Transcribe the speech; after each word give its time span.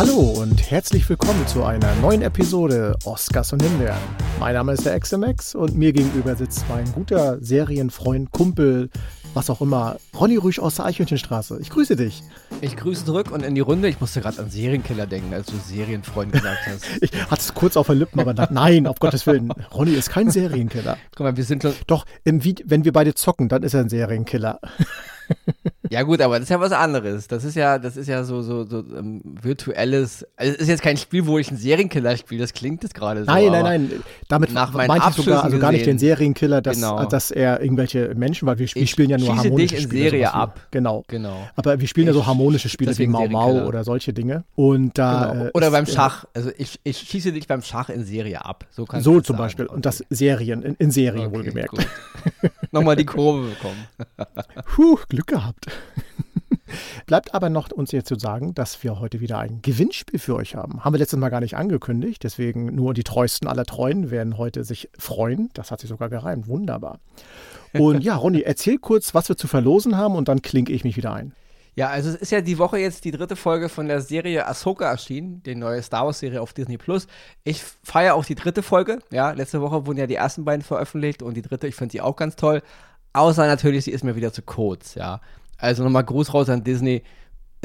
Hallo 0.00 0.32
und 0.40 0.70
herzlich 0.70 1.06
willkommen 1.10 1.46
zu 1.46 1.62
einer 1.62 1.94
neuen 1.96 2.22
Episode 2.22 2.96
Oscars 3.04 3.52
und 3.52 3.62
Himbeeren. 3.62 3.98
Mein 4.38 4.54
Name 4.54 4.72
ist 4.72 4.86
der 4.86 4.98
XMX 4.98 5.54
und 5.54 5.76
mir 5.76 5.92
gegenüber 5.92 6.36
sitzt 6.36 6.64
mein 6.70 6.90
guter 6.92 7.36
Serienfreund, 7.42 8.32
Kumpel, 8.32 8.88
was 9.34 9.50
auch 9.50 9.60
immer, 9.60 9.98
Ronny 10.18 10.38
Rüsch 10.38 10.58
aus 10.58 10.76
der 10.76 10.86
Eichhörnchenstraße. 10.86 11.58
Ich 11.60 11.68
grüße 11.68 11.96
dich. 11.96 12.22
Ich 12.62 12.78
grüße 12.78 13.04
zurück 13.04 13.30
und 13.30 13.42
in 13.42 13.54
die 13.54 13.60
Runde. 13.60 13.90
Ich 13.90 14.00
musste 14.00 14.22
gerade 14.22 14.38
an 14.38 14.48
Serienkiller 14.48 15.06
denken, 15.06 15.34
als 15.34 15.48
du 15.48 15.58
Serienfreund 15.58 16.32
gesagt 16.32 16.60
hast. 16.66 16.86
ich 17.02 17.12
hatte 17.12 17.42
es 17.42 17.52
kurz 17.52 17.76
auf 17.76 17.88
den 17.88 17.98
Lippen, 17.98 18.20
aber 18.20 18.32
dachte, 18.32 18.54
nein, 18.54 18.86
auf 18.86 19.00
Gottes 19.00 19.26
Willen. 19.26 19.52
Ronny 19.74 19.92
ist 19.92 20.08
kein 20.08 20.30
Serienkiller. 20.30 20.96
Guck 21.14 21.26
mal, 21.26 21.36
wir 21.36 21.44
sind 21.44 21.60
schon. 21.60 21.74
Doch, 21.86 22.06
im, 22.24 22.42
wenn 22.42 22.86
wir 22.86 22.94
beide 22.94 23.12
zocken, 23.12 23.50
dann 23.50 23.64
ist 23.64 23.74
er 23.74 23.80
ein 23.80 23.90
Serienkiller. 23.90 24.60
Ja 25.90 26.04
gut, 26.04 26.20
aber 26.20 26.34
das 26.34 26.44
ist 26.44 26.50
ja 26.50 26.60
was 26.60 26.70
anderes. 26.70 27.26
Das 27.26 27.42
ist 27.42 27.56
ja, 27.56 27.76
das 27.80 27.96
ist 27.96 28.06
ja 28.06 28.22
so 28.22 28.42
so, 28.42 28.64
so 28.64 28.78
um, 28.78 29.20
virtuelles. 29.24 30.24
Also 30.36 30.52
es 30.52 30.60
ist 30.60 30.68
jetzt 30.68 30.82
kein 30.82 30.96
Spiel, 30.96 31.26
wo 31.26 31.36
ich 31.36 31.48
einen 31.48 31.58
Serienkiller 31.58 32.16
spiele. 32.16 32.42
Das 32.42 32.52
klingt 32.52 32.84
jetzt 32.84 32.94
gerade 32.94 33.24
so. 33.24 33.26
Nein, 33.26 33.50
nein, 33.50 33.64
nein. 33.64 33.90
Damit 34.28 34.52
nach 34.52 34.72
meinte 34.72 35.08
ich 35.08 35.16
sogar 35.16 35.42
also 35.42 35.58
gar 35.58 35.72
nicht 35.72 35.86
den 35.86 35.98
Serienkiller, 35.98 36.62
dass, 36.62 36.76
genau. 36.76 37.04
dass 37.06 37.32
er 37.32 37.60
irgendwelche 37.60 38.14
Menschen, 38.14 38.46
weil 38.46 38.60
wir, 38.60 38.68
wir 38.72 38.86
spielen 38.86 39.10
ja 39.10 39.18
nur 39.18 39.36
harmonische 39.36 39.56
dich 39.56 39.72
in 39.72 39.82
Spiele. 39.82 40.10
Serie 40.10 40.32
ab. 40.32 40.60
Genau. 40.70 41.04
Genau. 41.08 41.48
Aber 41.56 41.80
wir 41.80 41.88
spielen 41.88 42.06
ich, 42.06 42.14
ja 42.14 42.20
so 42.20 42.24
harmonische 42.24 42.68
Spiele 42.68 42.96
wie 42.96 43.08
Mau 43.08 43.26
Mau 43.26 43.66
oder 43.66 43.82
solche 43.82 44.12
Dinge. 44.12 44.44
Und 44.54 44.96
da 44.96 45.32
genau. 45.32 45.50
oder 45.54 45.66
ist, 45.66 45.72
beim 45.72 45.86
Schach. 45.86 46.24
Also 46.34 46.52
ich, 46.56 46.78
ich 46.84 46.98
schieße 46.98 47.32
dich 47.32 47.48
beim 47.48 47.62
Schach 47.62 47.88
in 47.88 48.04
Serie 48.04 48.44
ab. 48.44 48.64
So, 48.70 48.84
kannst 48.84 49.04
so 49.04 49.20
zum 49.20 49.34
sagen. 49.34 49.38
Beispiel. 49.38 49.66
Und 49.66 49.86
das 49.86 50.04
Serien 50.08 50.62
in, 50.62 50.76
in 50.76 50.92
Serie 50.92 51.26
okay, 51.26 51.36
wohlgemerkt. 51.36 51.84
Nochmal 52.70 52.94
die 52.94 53.06
Kurve 53.06 53.48
bekommen. 53.48 53.88
Puh, 54.76 54.98
Glück 55.08 55.26
gehabt. 55.26 55.66
Bleibt 57.06 57.34
aber 57.34 57.50
noch 57.50 57.70
uns 57.72 57.92
jetzt 57.92 58.08
zu 58.08 58.18
sagen, 58.18 58.54
dass 58.54 58.82
wir 58.82 59.00
heute 59.00 59.20
wieder 59.20 59.38
ein 59.38 59.60
Gewinnspiel 59.62 60.18
für 60.18 60.36
euch 60.36 60.54
haben. 60.54 60.84
Haben 60.84 60.94
wir 60.94 60.98
letztes 60.98 61.18
Mal 61.18 61.28
gar 61.28 61.40
nicht 61.40 61.56
angekündigt, 61.56 62.22
deswegen 62.22 62.74
nur 62.74 62.94
die 62.94 63.02
treuesten 63.02 63.48
aller 63.48 63.64
Treuen 63.64 64.10
werden 64.10 64.38
heute 64.38 64.64
sich 64.64 64.88
freuen. 64.98 65.50
Das 65.54 65.70
hat 65.70 65.80
sich 65.80 65.88
sogar 65.88 66.08
gereimt. 66.08 66.46
Wunderbar. 66.46 67.00
Und 67.72 68.00
ja, 68.04 68.16
Ronny, 68.16 68.42
erzähl 68.42 68.78
kurz, 68.78 69.14
was 69.14 69.28
wir 69.28 69.36
zu 69.36 69.48
verlosen 69.48 69.96
haben 69.96 70.14
und 70.14 70.28
dann 70.28 70.42
klinke 70.42 70.72
ich 70.72 70.84
mich 70.84 70.96
wieder 70.96 71.12
ein. 71.12 71.32
Ja, 71.76 71.88
also 71.88 72.10
es 72.10 72.16
ist 72.16 72.32
ja 72.32 72.40
die 72.40 72.58
Woche 72.58 72.78
jetzt 72.78 73.04
die 73.04 73.12
dritte 73.12 73.36
Folge 73.36 73.68
von 73.68 73.86
der 73.86 74.00
Serie 74.00 74.46
Ahsoka 74.46 74.90
erschienen, 74.90 75.42
die 75.44 75.54
neue 75.54 75.82
Star 75.82 76.04
Wars 76.04 76.18
Serie 76.18 76.42
auf 76.42 76.52
Disney 76.52 76.78
Plus. 76.78 77.06
Ich 77.44 77.62
feiere 77.84 78.16
auch 78.16 78.24
die 78.24 78.34
dritte 78.34 78.62
Folge. 78.62 78.98
Ja, 79.10 79.30
letzte 79.30 79.60
Woche 79.60 79.86
wurden 79.86 79.98
ja 79.98 80.06
die 80.06 80.16
ersten 80.16 80.44
beiden 80.44 80.62
veröffentlicht 80.62 81.22
und 81.22 81.34
die 81.34 81.42
dritte, 81.42 81.68
ich 81.68 81.76
finde 81.76 81.92
sie 81.92 82.00
auch 82.00 82.16
ganz 82.16 82.36
toll. 82.36 82.62
Außer 83.12 83.46
natürlich, 83.46 83.84
sie 83.84 83.92
ist 83.92 84.04
mir 84.04 84.16
wieder 84.16 84.32
zu 84.32 84.42
kurz, 84.42 84.94
ja. 84.94 85.20
Also 85.60 85.84
nochmal 85.84 86.04
Gruß 86.04 86.32
raus 86.32 86.48
an 86.48 86.64
Disney 86.64 87.02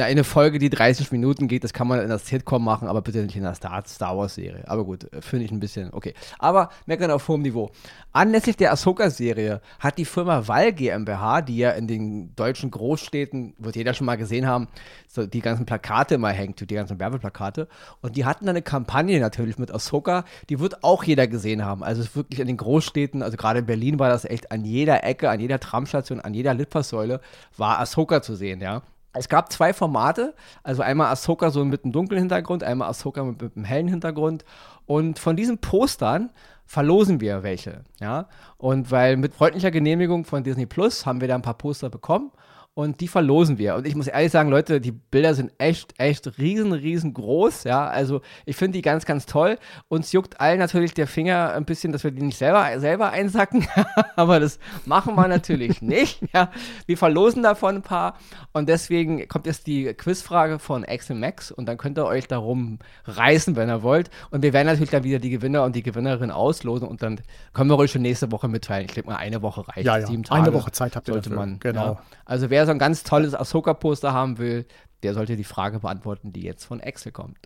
eine 0.04 0.26
Folge, 0.26 0.60
die 0.60 0.70
30 0.70 1.12
Minuten 1.14 1.48
geht, 1.48 1.64
das 1.64 1.72
kann 1.72 1.88
man 1.88 2.02
in 2.02 2.10
der 2.10 2.20
Sitcom 2.20 2.64
machen, 2.64 2.90
aber 2.90 3.02
bitte 3.02 3.20
nicht 3.20 3.38
in 3.38 3.44
der 3.44 3.56
Star, 3.56 3.82
Star 3.88 4.18
Wars-Serie. 4.18 4.66
Aber 4.68 4.84
gut, 4.84 5.12
äh, 5.14 5.22
finde 5.22 5.46
ich 5.46 5.52
ein 5.52 5.62
bisschen 5.62 5.94
okay. 5.94 6.14
Aber 6.38 6.70
meckern 6.86 7.12
auf 7.12 7.28
hohem 7.30 7.42
Niveau. 7.42 7.72
Anlässlich 8.12 8.58
der 8.58 8.74
Ahsoka-Serie 8.74 9.62
hat 9.80 9.98
die 9.98 10.04
Firma 10.04 10.48
Val 10.48 10.74
GmbH, 10.74 11.42
die 11.42 11.58
ja 11.58 11.72
in 11.72 11.88
den 11.88 12.36
deutschen 12.36 12.72
Großstädten, 12.72 13.54
wird 13.58 13.78
jeder 13.78 13.94
schon 13.94 14.06
mal 14.06 14.18
gesehen 14.18 14.48
haben, 14.48 14.68
so 15.08 15.26
die 15.26 15.40
ganzen 15.40 15.66
Plakate 15.66 16.18
mal 16.18 16.34
hängt, 16.34 16.60
die 16.60 16.76
ganzen 16.76 17.00
Werbeplakate. 17.00 17.70
Und 18.02 18.18
die 18.18 18.26
hatten 18.26 18.50
eine 18.50 18.62
Kampagne 18.62 19.20
natürlich 19.22 19.58
mit 19.58 19.74
Ahsoka, 19.74 20.26
die 20.50 20.60
wird 20.60 20.84
auch 20.84 21.06
jeder 21.06 21.28
gesehen 21.28 21.64
haben. 21.64 21.84
Also 21.84 22.04
wirklich 22.16 22.42
in 22.42 22.48
den 22.48 22.58
Großstädten, 22.58 23.24
also 23.24 23.38
gerade 23.38 23.60
in 23.60 23.66
Berlin 23.66 23.98
war 24.00 24.10
das 24.10 24.26
echt 24.26 24.52
an 24.52 24.66
jeder 24.66 25.06
Ecke, 25.06 25.30
an 25.30 25.40
jeder 25.40 25.60
Tramstation, 25.60 26.20
an 26.20 26.34
jeder 26.34 26.54
Litfaßsäule 26.54 27.22
war 27.56 27.80
Ahsoka 27.80 28.22
zu 28.22 28.36
sehen, 28.36 28.60
ja. 28.60 28.82
Es 29.16 29.30
gab 29.30 29.52
zwei 29.52 29.74
Formate, 29.74 30.34
also 30.64 30.82
einmal 30.82 31.12
Ahsoka 31.12 31.50
so 31.50 31.64
mit 31.64 31.84
einem 31.84 31.94
dunklen 31.94 32.20
Hintergrund, 32.20 32.64
einmal 32.64 32.90
Ahsoka 32.90 33.24
mit, 33.24 33.42
mit 33.42 33.56
einem 33.56 33.66
hellen 33.66 33.88
Hintergrund. 33.88 34.46
Und 34.86 35.20
von 35.20 35.36
diesen 35.36 35.58
Postern 35.60 36.32
verlosen 36.66 37.22
wir 37.22 37.44
welche, 37.44 37.82
ja. 38.00 38.28
Und 38.58 38.92
weil 38.92 39.18
mit 39.18 39.34
freundlicher 39.34 39.72
Genehmigung 39.72 40.26
von 40.26 40.44
Disney 40.44 40.66
Plus 40.66 41.06
haben 41.06 41.22
wir 41.22 41.28
da 41.28 41.36
ein 41.36 41.42
paar 41.42 41.58
Poster 41.58 41.90
bekommen 41.90 42.32
und 42.76 43.00
die 43.00 43.08
verlosen 43.08 43.58
wir. 43.58 43.76
Und 43.76 43.88
ich 43.88 43.96
muss 43.96 44.08
ehrlich 44.08 44.34
sagen, 44.34 44.50
Leute, 44.50 44.82
die 44.82 44.92
Bilder 44.92 45.34
sind 45.34 45.54
echt, 45.60 45.94
echt 45.98 46.38
riesen, 46.38 46.74
riesengroß. 46.74 47.64
Ja, 47.64 47.88
also 47.88 48.20
ich 48.46 48.58
finde 48.58 48.78
die 48.78 48.82
ganz, 48.82 49.06
ganz 49.06 49.26
toll. 49.26 49.58
Uns 49.88 50.12
juckt 50.12 50.42
allen 50.42 50.60
natürlich 50.60 50.94
der 50.94 51.08
Finger 51.08 51.54
ein 51.54 51.64
bisschen, 51.64 51.94
dass 51.94 52.04
wir 52.04 52.12
die 52.12 52.22
nicht 52.22 52.38
selber, 52.38 52.78
selber 52.82 53.12
einsacken. 53.12 53.66
Aber 54.18 54.42
das 54.42 54.60
machen 54.86 55.16
wir 55.16 55.30
natürlich 55.30 55.82
nicht. 55.82 56.22
Ja, 56.34 56.52
wir 56.86 56.98
verlosen 56.98 57.44
davon 57.44 57.76
ein 57.76 57.82
paar. 57.82 58.18
Und 58.52 58.68
deswegen 58.68 59.26
kommt 59.30 59.46
jetzt 59.46 59.68
die 59.68 59.94
Quizfrage 59.94 60.60
von 60.60 60.84
Axel 60.84 61.16
Max 61.16 61.52
und 61.52 61.68
dann 61.68 61.78
könnt 61.78 61.98
ihr 61.98 62.06
euch 62.06 62.28
darum 62.28 62.80
reißen, 63.06 63.56
wenn 63.56 63.70
ihr 63.70 63.84
wollt. 63.84 64.10
Und 64.32 64.44
wir 64.44 64.52
werden 64.52 64.68
natürlich 64.68 64.92
dann 64.92 65.06
wieder 65.06 65.20
die 65.20 65.30
Gewinner 65.30 65.64
und 65.64 65.78
die 65.78 65.84
Gewinnerin 65.84 66.30
auslosen 66.30 66.90
und 66.90 67.02
dann 67.02 67.22
können 67.54 67.70
wir 67.70 67.78
euch 67.78 67.92
schon 67.92 68.02
nächste 68.02 68.34
Woche 68.34 68.50
mitteilen. 68.50 68.88
Ich 68.90 68.96
denke 68.96 69.12
mal, 69.12 69.16
eine 69.16 69.42
Woche 69.42 69.66
reicht. 69.66 69.86
Ja, 69.86 69.98
ja. 69.98 70.08
Sieben 70.08 70.24
Tage 70.24 70.44
eine 70.44 70.54
Woche 70.54 70.74
Zeit 70.74 70.98
habt 70.98 71.08
ihr 71.08 71.14
sollte 71.14 71.30
dafür. 71.30 71.46
man. 71.46 71.60
Genau. 71.60 71.94
Ja. 71.94 72.02
Also 72.26 72.50
wer 72.50 72.65
so 72.66 72.72
ein 72.72 72.80
ganz 72.80 73.04
tolles 73.04 73.34
Ahsoka-Poster 73.34 74.14
haben 74.14 74.38
will, 74.38 74.66
der 75.04 75.14
sollte 75.14 75.36
die 75.36 75.44
Frage 75.44 75.80
beantworten, 75.80 76.34
die 76.34 76.42
jetzt 76.42 76.66
von 76.66 76.80
Excel 76.80 77.12
kommt. 77.12 77.38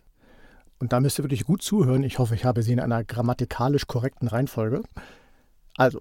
Und 0.78 0.92
da 0.92 1.00
müsst 1.00 1.18
ihr 1.18 1.24
wirklich 1.24 1.44
gut 1.44 1.62
zuhören. 1.62 2.02
Ich 2.02 2.18
hoffe, 2.18 2.34
ich 2.34 2.44
habe 2.44 2.62
sie 2.62 2.72
in 2.72 2.80
einer 2.80 3.04
grammatikalisch 3.04 3.86
korrekten 3.86 4.28
Reihenfolge. 4.28 4.82
Also, 5.76 6.00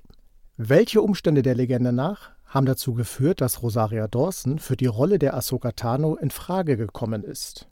welche 0.56 1.02
Umstände 1.02 1.42
der 1.42 1.56
Legende 1.56 1.92
nach 1.92 2.32
haben 2.46 2.66
dazu 2.66 2.94
geführt, 2.94 3.42
dass 3.42 3.62
Rosaria 3.62 4.08
Dawson 4.08 4.60
für 4.60 4.76
die 4.76 4.88
Rolle 4.88 5.20
der 5.20 5.36
Ahsoka 5.36 5.74
Tano 5.74 6.16
in 6.16 6.32
Frage 6.32 6.78
gekommen 6.78 7.24
ist? 7.24 7.68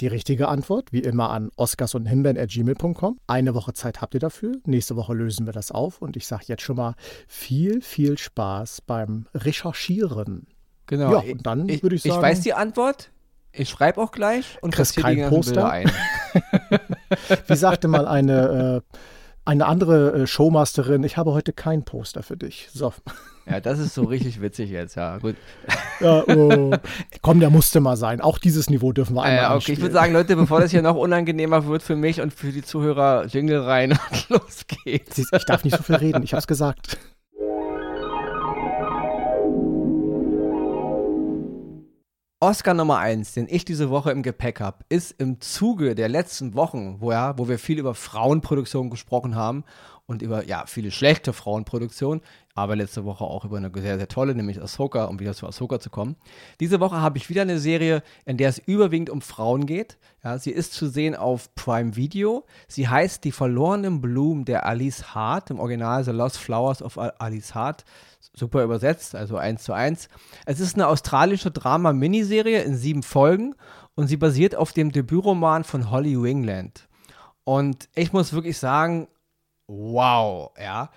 Die 0.00 0.06
richtige 0.06 0.48
Antwort, 0.48 0.92
wie 0.92 1.00
immer, 1.00 1.30
an 1.30 1.50
oscars 1.56 1.94
und 1.94 2.06
himbeeren.gmail.com. 2.06 3.18
Eine 3.26 3.54
Woche 3.54 3.72
Zeit 3.72 4.00
habt 4.00 4.14
ihr 4.14 4.20
dafür. 4.20 4.52
Nächste 4.64 4.94
Woche 4.94 5.12
lösen 5.12 5.46
wir 5.46 5.52
das 5.52 5.72
auf. 5.72 6.00
Und 6.00 6.16
ich 6.16 6.26
sage 6.26 6.44
jetzt 6.46 6.62
schon 6.62 6.76
mal 6.76 6.94
viel, 7.26 7.82
viel 7.82 8.16
Spaß 8.16 8.82
beim 8.82 9.26
Recherchieren. 9.34 10.46
Genau. 10.86 11.12
Ja, 11.12 11.32
und 11.32 11.44
dann 11.46 11.68
würde 11.82 11.96
ich 11.96 12.02
sagen. 12.02 12.16
Ich 12.16 12.22
weiß 12.22 12.40
die 12.42 12.54
Antwort. 12.54 13.10
Ich 13.50 13.70
schreibe 13.70 14.00
auch 14.00 14.12
gleich 14.12 14.58
und 14.60 14.72
kriegst 14.72 14.96
kein 14.96 15.28
Poster 15.28 15.68
ein. 15.68 15.90
Wie 17.48 17.56
sagte 17.56 17.88
mal 17.88 18.06
eine, 18.06 18.82
äh, 18.92 18.98
eine 19.48 19.64
andere 19.64 20.12
äh, 20.12 20.26
Showmasterin, 20.26 21.02
ich 21.04 21.16
habe 21.16 21.32
heute 21.32 21.54
kein 21.54 21.82
Poster 21.82 22.22
für 22.22 22.36
dich. 22.36 22.68
So. 22.72 22.92
Ja, 23.48 23.60
das 23.60 23.78
ist 23.78 23.94
so 23.94 24.02
richtig 24.02 24.42
witzig 24.42 24.68
jetzt, 24.70 24.94
ja, 24.94 25.16
gut. 25.16 25.36
Ja, 26.00 26.22
oh. 26.28 26.76
Komm, 27.22 27.40
der 27.40 27.50
musste 27.50 27.80
mal 27.80 27.96
sein. 27.96 28.20
Auch 28.20 28.38
dieses 28.38 28.70
Niveau 28.70 28.92
dürfen 28.92 29.16
wir 29.16 29.22
einmal 29.22 29.52
äh, 29.52 29.56
Okay, 29.56 29.72
ich 29.72 29.80
würde 29.80 29.94
sagen, 29.94 30.12
Leute, 30.12 30.36
bevor 30.36 30.60
das 30.60 30.70
hier 30.70 30.82
noch 30.82 30.94
unangenehmer 30.96 31.66
wird 31.66 31.82
für 31.82 31.96
mich 31.96 32.20
und 32.20 32.32
für 32.32 32.52
die 32.52 32.62
Zuhörer, 32.62 33.24
Jingle 33.26 33.62
rein 33.62 33.92
und 33.92 34.28
los 34.28 34.66
geht's. 34.84 35.18
Ich 35.18 35.44
darf 35.46 35.64
nicht 35.64 35.76
so 35.76 35.82
viel 35.82 35.96
reden, 35.96 36.22
ich 36.22 36.34
hab's 36.34 36.46
gesagt. 36.46 36.98
Oscar 42.40 42.72
Nummer 42.72 42.98
1, 42.98 43.32
den 43.32 43.48
ich 43.50 43.64
diese 43.64 43.90
Woche 43.90 44.12
im 44.12 44.22
Gepäck 44.22 44.60
habe, 44.60 44.84
ist 44.88 45.10
im 45.20 45.40
Zuge 45.40 45.96
der 45.96 46.08
letzten 46.08 46.54
Wochen, 46.54 47.00
wo, 47.00 47.10
ja, 47.10 47.36
wo 47.36 47.48
wir 47.48 47.58
viel 47.58 47.80
über 47.80 47.96
Frauenproduktion 47.96 48.90
gesprochen 48.90 49.34
haben 49.34 49.64
und 50.08 50.22
über 50.22 50.46
ja, 50.46 50.64
viele 50.66 50.90
schlechte 50.90 51.34
Frauenproduktionen, 51.34 52.22
aber 52.54 52.74
letzte 52.74 53.04
Woche 53.04 53.24
auch 53.24 53.44
über 53.44 53.58
eine 53.58 53.70
sehr, 53.74 53.98
sehr 53.98 54.08
tolle, 54.08 54.34
nämlich 54.34 54.60
Ahsoka, 54.60 55.04
um 55.04 55.20
wieder 55.20 55.34
zu 55.34 55.46
Ahsoka 55.46 55.78
zu 55.78 55.90
kommen. 55.90 56.16
Diese 56.60 56.80
Woche 56.80 57.00
habe 57.00 57.18
ich 57.18 57.28
wieder 57.28 57.42
eine 57.42 57.58
Serie, 57.58 58.02
in 58.24 58.38
der 58.38 58.48
es 58.48 58.58
überwiegend 58.58 59.10
um 59.10 59.20
Frauen 59.20 59.66
geht. 59.66 59.98
Ja, 60.24 60.38
sie 60.38 60.50
ist 60.50 60.72
zu 60.72 60.88
sehen 60.88 61.14
auf 61.14 61.54
Prime 61.54 61.94
Video. 61.94 62.46
Sie 62.68 62.88
heißt 62.88 63.22
Die 63.22 63.32
verlorenen 63.32 64.00
Blumen 64.00 64.46
der 64.46 64.64
Alice 64.64 65.14
Hart, 65.14 65.50
im 65.50 65.60
Original 65.60 66.02
The 66.02 66.10
Lost 66.12 66.38
Flowers 66.38 66.82
of 66.82 66.96
Alice 66.96 67.54
Hart 67.54 67.84
super 68.32 68.64
übersetzt, 68.64 69.14
also 69.14 69.36
eins 69.36 69.62
zu 69.62 69.74
eins. 69.74 70.08
Es 70.46 70.58
ist 70.58 70.74
eine 70.74 70.86
australische 70.86 71.50
Drama-Miniserie 71.50 72.62
in 72.62 72.76
sieben 72.76 73.02
Folgen 73.02 73.54
und 73.94 74.06
sie 74.06 74.16
basiert 74.16 74.54
auf 74.54 74.72
dem 74.72 74.90
Debütroman 74.90 75.64
von 75.64 75.90
Holly 75.90 76.20
Wingland. 76.20 76.88
Und 77.44 77.88
ich 77.94 78.12
muss 78.12 78.32
wirklich 78.32 78.58
sagen, 78.58 79.08
wow, 79.68 80.50
ja. 80.60 80.90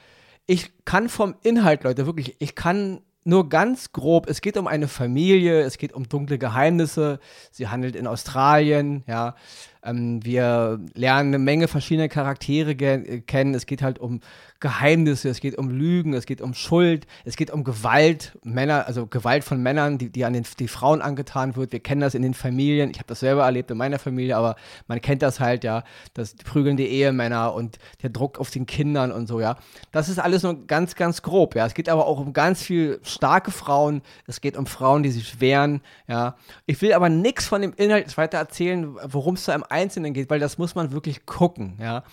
Ich 0.48 0.72
kann 0.86 1.08
vom 1.08 1.36
Inhalt, 1.44 1.84
Leute, 1.84 2.06
wirklich, 2.08 2.36
ich 2.40 2.56
kann 2.56 3.02
nur 3.24 3.50
ganz 3.50 3.92
grob, 3.92 4.28
es 4.28 4.42
geht 4.42 4.58
um 4.58 4.66
eine 4.68 4.88
Familie, 4.88 5.62
es 5.62 5.78
geht 5.78 5.94
um 5.94 6.10
dunkle 6.10 6.40
Geheimnisse, 6.40 7.20
sie 7.52 7.68
handelt 7.68 7.96
in 7.96 8.08
Australien, 8.08 9.04
ja. 9.08 9.36
Ähm, 9.84 10.24
wir 10.26 10.80
lernen 10.94 11.30
eine 11.30 11.40
Menge 11.40 11.68
verschiedene 11.68 12.10
Charaktere 12.10 12.76
kennen. 12.76 13.54
Es 13.54 13.66
geht 13.66 13.82
halt 13.82 14.00
um 14.00 14.22
Geheimnisse, 14.62 15.28
es 15.28 15.42
geht 15.42 15.58
um 15.58 15.70
Lügen, 15.70 16.14
es 16.14 16.28
geht 16.28 16.40
um 16.40 16.54
Schuld, 16.54 17.08
es 17.26 17.36
geht 17.36 17.50
um 17.52 17.64
Gewalt, 17.64 18.38
Männer, 18.44 18.86
also 18.88 19.08
Gewalt 19.08 19.44
von 19.44 19.62
Männern, 19.62 19.98
die, 19.98 20.10
die 20.12 20.24
an 20.24 20.34
den 20.34 20.46
die 20.60 20.68
Frauen 20.68 21.02
angetan 21.02 21.56
wird. 21.56 21.72
Wir 21.72 21.80
kennen 21.80 22.02
das 22.02 22.14
in 22.14 22.22
den 22.22 22.36
Familien. 22.36 22.92
Ich 22.92 22.98
habe 22.98 23.08
das 23.08 23.22
selber 23.22 23.44
erlebt 23.44 23.72
in 23.72 23.78
meiner 23.78 23.98
Familie, 23.98 24.38
aber 24.38 24.56
man 24.88 25.02
kennt 25.02 25.24
das 25.24 25.40
halt, 25.40 25.64
ja, 25.64 25.84
das 26.14 26.36
prügelnde 26.36 26.86
Ehemänner 26.86 27.54
und 27.56 27.80
der 28.04 28.12
Druck 28.12 28.40
auf 28.40 28.52
den 28.52 28.68
Kindern 28.68 29.12
und 29.12 29.28
so, 29.28 29.42
ja. 29.42 29.58
Das 29.92 30.10
ist 30.10 30.20
alles 30.20 30.44
nur 30.44 30.68
ganz, 30.68 30.96
ganz 30.96 31.24
grob, 31.24 31.56
ja. 31.56 31.66
Es 31.66 31.74
geht 31.74 31.90
aber 31.90 32.06
auch 32.06 32.20
um 32.20 32.32
ganz 32.32 32.62
viel 32.62 33.00
starke 33.04 33.50
Frauen. 33.50 34.04
Es 34.28 34.42
geht 34.42 34.58
um 34.58 34.68
Frauen, 34.68 35.02
die 35.02 35.10
sich 35.10 35.42
wehren, 35.42 35.82
ja. 36.08 36.36
Ich 36.68 36.80
will 36.84 36.94
aber 36.94 37.10
nichts 37.10 37.48
von 37.48 37.64
dem 37.64 37.74
Inhalt 37.74 38.16
weiter 38.16 38.38
erzählen, 38.38 38.96
worum 39.06 39.34
es 39.34 39.46
da 39.46 39.56
im 39.56 39.64
Einzelnen 39.68 40.14
geht, 40.14 40.30
weil 40.30 40.40
das 40.40 40.60
muss 40.60 40.76
man 40.76 40.92
wirklich 40.92 41.26
gucken, 41.26 41.80
ja. 41.82 42.04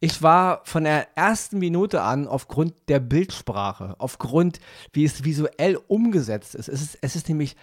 Ich 0.00 0.22
war 0.22 0.60
von 0.64 0.84
der 0.84 1.16
ersten 1.16 1.58
Minute 1.58 2.02
an 2.02 2.28
aufgrund 2.28 2.74
der 2.88 3.00
Bildsprache, 3.00 3.94
aufgrund, 3.98 4.60
wie 4.92 5.04
es 5.04 5.24
visuell 5.24 5.78
umgesetzt 5.88 6.54
ist. 6.54 6.68
Es 6.68 6.82
ist, 6.82 6.98
es 7.00 7.16
ist 7.16 7.28
nämlich 7.28 7.56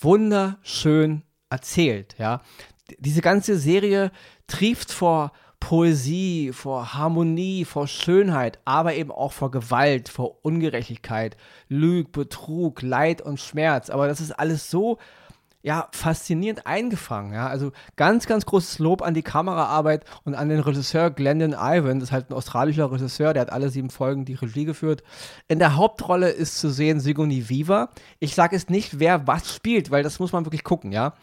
wunderschön 0.00 1.22
erzählt, 1.50 2.16
ja. 2.18 2.40
Diese 2.98 3.22
ganze 3.22 3.58
Serie 3.58 4.10
trieft 4.46 4.92
vor 4.92 5.32
Poesie, 5.60 6.52
vor 6.52 6.92
Harmonie, 6.92 7.64
vor 7.64 7.86
Schönheit, 7.86 8.58
aber 8.66 8.94
eben 8.94 9.10
auch 9.10 9.32
vor 9.32 9.50
Gewalt, 9.50 10.10
vor 10.10 10.44
Ungerechtigkeit, 10.44 11.38
Lüg, 11.68 12.12
Betrug, 12.12 12.82
Leid 12.82 13.22
und 13.22 13.40
Schmerz. 13.40 13.88
Aber 13.88 14.06
das 14.06 14.20
ist 14.20 14.32
alles 14.32 14.70
so 14.70 14.98
ja, 15.64 15.88
faszinierend 15.92 16.66
eingefangen. 16.66 17.32
Ja? 17.32 17.46
Also 17.46 17.72
ganz, 17.96 18.26
ganz 18.26 18.44
großes 18.44 18.78
Lob 18.80 19.00
an 19.00 19.14
die 19.14 19.22
Kameraarbeit 19.22 20.04
und 20.24 20.34
an 20.34 20.50
den 20.50 20.60
Regisseur 20.60 21.10
Glendon 21.10 21.54
Ivan. 21.54 22.00
Das 22.00 22.10
ist 22.10 22.12
halt 22.12 22.28
ein 22.28 22.34
australischer 22.34 22.92
Regisseur, 22.92 23.32
der 23.32 23.40
hat 23.40 23.52
alle 23.52 23.70
sieben 23.70 23.88
Folgen 23.88 24.26
die 24.26 24.34
Regie 24.34 24.66
geführt. 24.66 25.02
In 25.48 25.58
der 25.58 25.76
Hauptrolle 25.76 26.28
ist 26.28 26.58
zu 26.58 26.68
sehen 26.68 27.00
Sigourney 27.00 27.48
Weaver. 27.48 27.88
Ich 28.18 28.34
sage 28.34 28.54
es 28.56 28.68
nicht, 28.68 29.00
wer 29.00 29.26
was 29.26 29.54
spielt, 29.54 29.90
weil 29.90 30.02
das 30.02 30.18
muss 30.18 30.32
man 30.32 30.44
wirklich 30.44 30.64
gucken, 30.64 30.92
ja. 30.92 31.14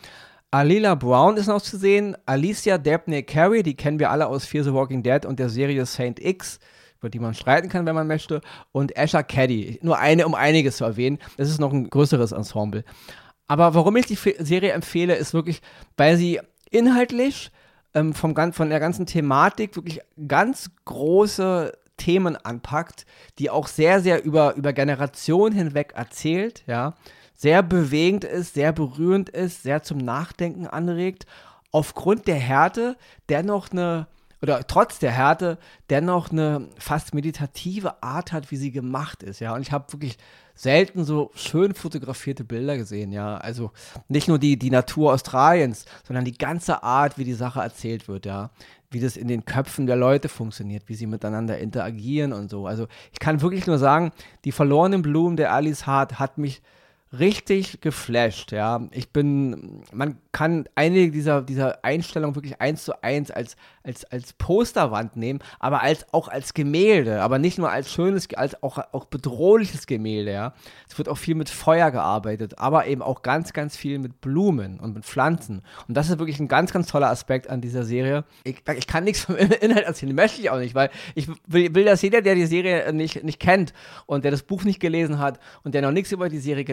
Alila 0.50 0.96
Brown 0.96 1.38
ist 1.38 1.48
noch 1.48 1.62
zu 1.62 1.78
sehen, 1.78 2.18
Alicia 2.26 2.80
Dabney 2.80 3.22
Carey, 3.22 3.62
die 3.62 3.76
kennen 3.76 4.00
wir 4.00 4.10
alle 4.10 4.26
aus 4.26 4.46
Fear 4.46 4.64
the 4.64 4.74
Walking 4.74 5.04
Dead 5.04 5.24
und 5.26 5.40
der 5.40 5.50
Serie 5.50 5.86
Saint 5.86 6.20
X 6.20 6.60
über 7.00 7.10
die 7.10 7.20
man 7.20 7.34
streiten 7.34 7.68
kann, 7.68 7.88
wenn 7.88 7.96
man 7.96 8.06
möchte, 8.06 8.42
und 8.72 8.96
Asher 8.96 9.24
Caddy. 9.24 9.80
Nur 9.82 9.98
eine, 9.98 10.28
um 10.28 10.36
einiges 10.36 10.78
zu 10.78 10.84
erwähnen. 10.84 11.18
Das 11.36 11.50
ist 11.50 11.60
noch 11.60 11.74
ein 11.74 11.90
größeres 11.90 12.32
Ensemble. 12.32 12.84
Aber 13.52 13.74
warum 13.74 13.98
ich 13.98 14.06
die 14.06 14.16
Serie 14.16 14.72
empfehle, 14.72 15.14
ist 15.14 15.34
wirklich, 15.34 15.62
weil 15.98 16.16
sie 16.16 16.40
inhaltlich 16.70 17.52
ähm, 17.94 18.14
vom, 18.14 18.34
von 18.54 18.70
der 18.70 18.80
ganzen 18.80 19.06
Thematik 19.06 19.76
wirklich 19.76 20.00
ganz 20.26 20.72
große 20.86 21.74
Themen 21.98 22.38
anpackt, 22.38 23.06
die 23.40 23.50
auch 23.50 23.68
sehr, 23.68 24.00
sehr 24.00 24.24
über, 24.24 24.56
über 24.56 24.72
Generationen 24.72 25.54
hinweg 25.54 25.92
erzählt, 25.98 26.64
ja. 26.66 26.94
Sehr 27.36 27.62
bewegend 27.62 28.24
ist, 28.24 28.54
sehr 28.54 28.72
berührend 28.72 29.28
ist, 29.28 29.64
sehr 29.64 29.84
zum 29.84 29.98
Nachdenken 29.98 30.66
anregt. 30.66 31.26
Aufgrund 31.72 32.28
der 32.28 32.36
Härte 32.36 32.96
dennoch 33.28 33.70
eine, 33.72 34.08
oder 34.42 34.66
trotz 34.66 35.00
der 35.00 35.12
Härte, 35.12 35.58
dennoch 35.90 36.32
eine 36.32 36.68
fast 36.78 37.14
meditative 37.14 38.02
Art 38.02 38.32
hat, 38.32 38.52
wie 38.52 38.58
sie 38.58 38.72
gemacht 38.72 39.24
ist, 39.24 39.40
ja. 39.40 39.54
Und 39.54 39.62
ich 39.62 39.72
habe 39.72 39.92
wirklich 39.94 40.18
selten 40.56 41.06
so 41.06 41.32
schön 41.36 41.74
fotografierte 41.74 42.44
Bilder 42.44 42.78
gesehen, 42.78 43.12
ja. 43.12 43.38
Also 43.38 43.72
nicht 44.08 44.28
nur 44.28 44.40
die, 44.40 44.58
die 44.58 44.72
Natur 44.72 45.14
Australiens, 45.14 45.86
sondern 46.06 46.26
die 46.26 46.38
ganze 46.38 46.84
Art, 46.84 47.18
wie 47.18 47.24
die 47.24 47.34
Sache 47.34 47.62
erzählt 47.62 48.08
wird, 48.08 48.26
ja. 48.26 48.50
Wie 48.90 49.00
das 49.00 49.16
in 49.16 49.28
den 49.28 49.46
Köpfen 49.46 49.86
der 49.86 49.96
Leute 49.96 50.28
funktioniert, 50.28 50.84
wie 50.88 50.96
sie 50.96 51.08
miteinander 51.08 51.58
interagieren 51.60 52.34
und 52.34 52.50
so. 52.50 52.68
Also 52.68 52.88
ich 53.14 53.20
kann 53.20 53.42
wirklich 53.42 53.66
nur 53.66 53.78
sagen, 53.78 54.12
die 54.44 54.52
verlorenen 54.52 55.02
Blumen 55.02 55.38
der 55.38 55.54
Alice 55.54 55.88
Hart 55.88 56.20
hat 56.20 56.38
mich 56.38 56.62
richtig 57.18 57.82
geflasht, 57.82 58.52
ja. 58.52 58.88
Ich 58.92 59.10
bin, 59.10 59.84
man 59.92 60.18
kann 60.32 60.70
einige 60.76 61.12
dieser, 61.12 61.42
dieser 61.42 61.84
Einstellungen 61.84 62.36
wirklich 62.36 62.62
eins 62.62 62.86
zu 62.86 63.04
eins 63.04 63.32
als, 63.32 63.58
als, 63.84 64.06
als 64.06 64.34
Posterwand 64.34 65.18
nehmen, 65.18 65.40
aber 65.60 65.82
als, 65.82 66.06
auch 66.14 66.30
als 66.30 66.54
Gemälde, 66.54 67.22
aber 67.22 67.38
nicht 67.38 67.58
nur 67.58 67.70
als 67.70 67.92
schönes, 67.92 68.34
als 68.34 68.62
auch, 68.64 68.78
auch 68.94 69.06
bedrohliches 69.06 69.88
Gemälde, 69.88 70.32
ja. 70.32 70.54
Es 70.90 70.98
wird 70.98 71.10
auch 71.10 71.18
viel 71.18 71.36
mit 71.36 71.50
Feuer 71.50 71.92
gearbeitet, 71.92 72.60
aber 72.60 72.88
eben 72.88 73.02
auch 73.02 73.22
ganz, 73.22 73.52
ganz 73.52 73.76
viel 73.76 74.00
mit 74.00 74.22
Blumen 74.22 74.80
und 74.80 74.94
mit 74.94 75.04
Pflanzen. 75.04 75.64
Und 75.88 75.98
das 75.98 76.10
ist 76.10 76.18
wirklich 76.18 76.40
ein 76.40 76.48
ganz, 76.48 76.72
ganz 76.72 76.88
toller 76.88 77.10
Aspekt 77.10 77.50
an 77.50 77.60
dieser 77.60 77.84
Serie. 77.84 78.24
Ich, 78.46 78.64
ich 78.78 78.88
kann 78.88 79.04
nichts 79.04 79.26
vom 79.26 79.36
Inhalt 79.62 79.86
erzählen, 79.86 80.16
möchte 80.16 80.42
ich 80.42 80.50
auch 80.50 80.60
nicht, 80.60 80.76
weil 80.76 80.90
ich 81.16 81.28
will, 81.48 81.76
will, 81.76 81.86
dass 81.86 82.02
jeder, 82.02 82.22
der 82.22 82.36
die 82.36 82.46
Serie 82.46 82.94
nicht, 82.94 83.24
nicht 83.24 83.40
kennt 83.40 83.74
und 84.06 84.24
der 84.24 84.32
das 84.32 84.44
Buch 84.44 84.64
nicht 84.64 84.80
gelesen 84.80 85.20
hat 85.20 85.40
und 85.64 85.76
der 85.76 85.82
noch 85.82 85.92
nichts 85.92 86.14
über 86.14 86.30
die 86.30 86.40
Serie 86.40 86.64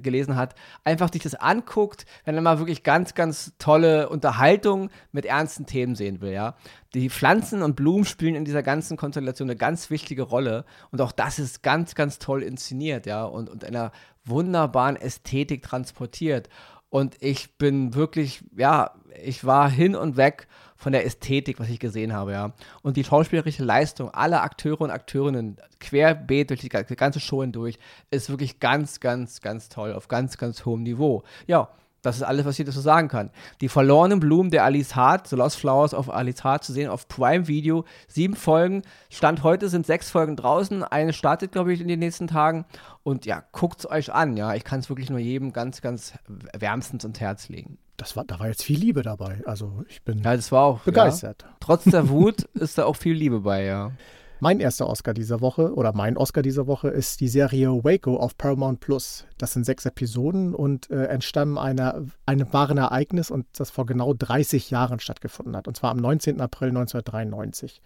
gele 0.00 0.18
gelesen 0.18 0.36
hat, 0.36 0.54
einfach 0.84 1.12
sich 1.12 1.22
das 1.22 1.34
anguckt, 1.34 2.06
wenn 2.24 2.34
er 2.34 2.42
mal 2.42 2.58
wirklich 2.58 2.82
ganz, 2.82 3.14
ganz 3.14 3.52
tolle 3.58 4.08
Unterhaltung 4.08 4.90
mit 5.12 5.24
ernsten 5.24 5.66
Themen 5.66 5.94
sehen 5.94 6.20
will, 6.20 6.32
ja. 6.32 6.56
Die 6.94 7.10
Pflanzen 7.10 7.62
und 7.62 7.76
Blumen 7.76 8.04
spielen 8.04 8.34
in 8.34 8.44
dieser 8.44 8.62
ganzen 8.62 8.96
Konstellation 8.96 9.48
eine 9.48 9.56
ganz 9.56 9.90
wichtige 9.90 10.22
Rolle 10.22 10.64
und 10.90 11.00
auch 11.00 11.12
das 11.12 11.38
ist 11.38 11.62
ganz, 11.62 11.94
ganz 11.94 12.18
toll 12.18 12.42
inszeniert, 12.42 13.06
ja, 13.06 13.24
und, 13.24 13.48
und 13.48 13.64
einer 13.64 13.92
wunderbaren 14.24 14.96
Ästhetik 14.96 15.62
transportiert. 15.62 16.48
Und 16.90 17.16
ich 17.20 17.58
bin 17.58 17.94
wirklich, 17.94 18.42
ja, 18.56 18.94
ich 19.22 19.44
war 19.44 19.70
hin 19.70 19.94
und 19.94 20.16
weg 20.16 20.48
von 20.78 20.92
der 20.92 21.04
Ästhetik, 21.04 21.58
was 21.58 21.68
ich 21.68 21.80
gesehen 21.80 22.12
habe, 22.12 22.32
ja. 22.32 22.52
Und 22.82 22.96
die 22.96 23.04
schauspielerische 23.04 23.64
Leistung 23.64 24.10
aller 24.14 24.42
Akteure 24.42 24.82
und 24.82 24.90
Akteurinnen 24.90 25.58
querbeet 25.80 26.50
durch 26.50 26.60
die 26.60 26.68
ganze 26.68 27.20
Show 27.20 27.42
hindurch 27.42 27.78
ist 28.10 28.30
wirklich 28.30 28.60
ganz, 28.60 29.00
ganz, 29.00 29.40
ganz 29.40 29.68
toll, 29.68 29.92
auf 29.92 30.06
ganz, 30.06 30.38
ganz 30.38 30.64
hohem 30.64 30.84
Niveau. 30.84 31.24
Ja, 31.48 31.68
das 32.00 32.16
ist 32.16 32.22
alles, 32.22 32.46
was 32.46 32.56
ich 32.56 32.64
dazu 32.64 32.78
sagen 32.78 33.08
kann. 33.08 33.30
Die 33.60 33.68
verlorenen 33.68 34.20
Blumen 34.20 34.52
der 34.52 34.62
Alice 34.62 34.94
Hart, 34.94 35.26
The 35.26 35.34
Lost 35.34 35.56
Flowers 35.56 35.94
auf 35.94 36.08
Alice 36.14 36.44
Hart 36.44 36.62
zu 36.62 36.72
sehen 36.72 36.88
auf 36.88 37.08
Prime 37.08 37.48
Video. 37.48 37.84
Sieben 38.06 38.36
Folgen. 38.36 38.82
Stand 39.10 39.42
heute 39.42 39.68
sind 39.68 39.84
sechs 39.84 40.12
Folgen 40.12 40.36
draußen. 40.36 40.84
Eine 40.84 41.12
startet, 41.12 41.50
glaube 41.50 41.72
ich, 41.72 41.80
in 41.80 41.88
den 41.88 41.98
nächsten 41.98 42.28
Tagen. 42.28 42.66
Und 43.02 43.26
ja, 43.26 43.42
guckt 43.50 43.80
es 43.80 43.90
euch 43.90 44.12
an. 44.12 44.36
Ja, 44.36 44.54
ich 44.54 44.62
kann 44.62 44.78
es 44.78 44.88
wirklich 44.88 45.10
nur 45.10 45.18
jedem 45.18 45.52
ganz, 45.52 45.80
ganz 45.80 46.12
wärmstens 46.56 47.04
ins 47.04 47.18
Herz 47.18 47.48
legen 47.48 47.78
das 47.98 48.16
war, 48.16 48.24
da 48.24 48.38
war 48.38 48.48
jetzt 48.48 48.62
viel 48.62 48.78
Liebe 48.78 49.02
dabei. 49.02 49.42
Also 49.44 49.84
ich 49.88 50.02
bin 50.02 50.22
ja, 50.22 50.34
das 50.34 50.50
war 50.50 50.64
auch, 50.64 50.80
begeistert. 50.80 51.42
Ja. 51.42 51.56
Trotz 51.60 51.84
der 51.84 52.08
Wut 52.10 52.42
ist 52.54 52.78
da 52.78 52.86
auch 52.86 52.96
viel 52.96 53.14
Liebe 53.14 53.40
bei, 53.40 53.64
ja. 53.64 53.92
Mein 54.40 54.60
erster 54.60 54.86
Oscar 54.86 55.14
dieser 55.14 55.40
Woche 55.40 55.74
oder 55.74 55.92
mein 55.92 56.16
Oscar 56.16 56.42
dieser 56.42 56.68
Woche 56.68 56.88
ist 56.88 57.20
die 57.20 57.26
Serie 57.26 57.70
Waco 57.82 58.16
auf 58.16 58.38
Paramount 58.38 58.78
Plus. 58.78 59.26
Das 59.36 59.52
sind 59.52 59.66
sechs 59.66 59.84
Episoden 59.84 60.54
und 60.54 60.88
äh, 60.90 61.06
entstammen 61.06 61.58
einer, 61.58 62.04
einem 62.24 62.52
wahren 62.52 62.78
Ereignis 62.78 63.32
und 63.32 63.46
das 63.58 63.70
vor 63.70 63.84
genau 63.84 64.14
30 64.14 64.70
Jahren 64.70 65.00
stattgefunden 65.00 65.56
hat. 65.56 65.66
Und 65.66 65.76
zwar 65.76 65.90
am 65.90 65.96
19. 65.96 66.40
April 66.40 66.68
1993. 66.68 67.82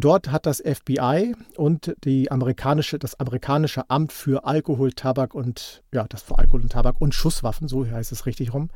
Dort 0.00 0.30
hat 0.30 0.46
das 0.46 0.62
FBI 0.64 1.34
und 1.56 1.92
die 2.04 2.30
amerikanische, 2.30 3.00
das 3.00 3.18
amerikanische 3.18 3.90
Amt 3.90 4.12
für 4.12 4.44
Alkohol, 4.44 4.92
Tabak 4.92 5.34
und 5.34 5.82
ja, 5.92 6.06
das 6.08 6.22
für 6.22 6.38
Alkohol 6.38 6.60
und 6.60 6.70
Tabak 6.70 7.00
und 7.00 7.16
Schusswaffen, 7.16 7.66
so 7.66 7.84
heißt 7.84 8.12
es 8.12 8.24
richtig 8.24 8.54
rum, 8.54 8.70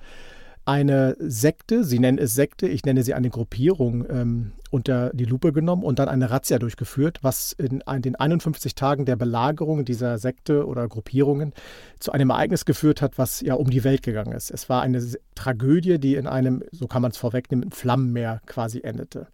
eine 0.64 1.16
Sekte, 1.18 1.84
sie 1.84 1.98
nennen 1.98 2.18
es 2.18 2.34
Sekte, 2.34 2.68
ich 2.68 2.84
nenne 2.84 3.02
sie 3.02 3.14
eine 3.14 3.30
Gruppierung, 3.30 4.06
ähm, 4.08 4.52
unter 4.70 5.10
die 5.12 5.26
Lupe 5.26 5.52
genommen 5.52 5.82
und 5.82 5.98
dann 5.98 6.08
eine 6.08 6.30
Razzia 6.30 6.58
durchgeführt, 6.58 7.18
was 7.20 7.52
in 7.52 7.82
den 8.02 8.16
51 8.16 8.74
Tagen 8.74 9.04
der 9.04 9.16
Belagerung 9.16 9.84
dieser 9.84 10.16
Sekte 10.16 10.66
oder 10.66 10.88
Gruppierungen 10.88 11.52
zu 11.98 12.12
einem 12.12 12.30
Ereignis 12.30 12.64
geführt 12.64 13.02
hat, 13.02 13.18
was 13.18 13.42
ja 13.42 13.54
um 13.54 13.68
die 13.68 13.84
Welt 13.84 14.02
gegangen 14.02 14.32
ist. 14.32 14.50
Es 14.50 14.70
war 14.70 14.80
eine 14.80 15.04
Tragödie, 15.34 15.98
die 15.98 16.14
in 16.14 16.26
einem, 16.26 16.62
so 16.70 16.86
kann 16.86 17.02
man 17.02 17.10
es 17.10 17.18
vorwegnehmen, 17.18 17.70
Flammenmeer 17.70 18.40
quasi 18.46 18.80
endete. 18.82 19.26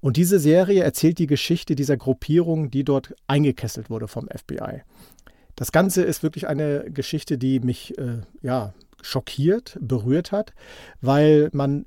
Und 0.00 0.16
diese 0.16 0.38
Serie 0.38 0.84
erzählt 0.84 1.18
die 1.18 1.26
Geschichte 1.26 1.74
dieser 1.74 1.96
Gruppierung, 1.96 2.70
die 2.70 2.84
dort 2.84 3.14
eingekesselt 3.26 3.90
wurde 3.90 4.06
vom 4.06 4.28
FBI. 4.28 4.82
Das 5.56 5.72
Ganze 5.72 6.02
ist 6.02 6.22
wirklich 6.22 6.46
eine 6.46 6.90
Geschichte, 6.90 7.36
die 7.36 7.58
mich 7.58 7.98
äh, 7.98 8.18
ja, 8.42 8.74
schockiert, 9.04 9.78
berührt 9.80 10.32
hat, 10.32 10.54
weil 11.00 11.50
man 11.52 11.86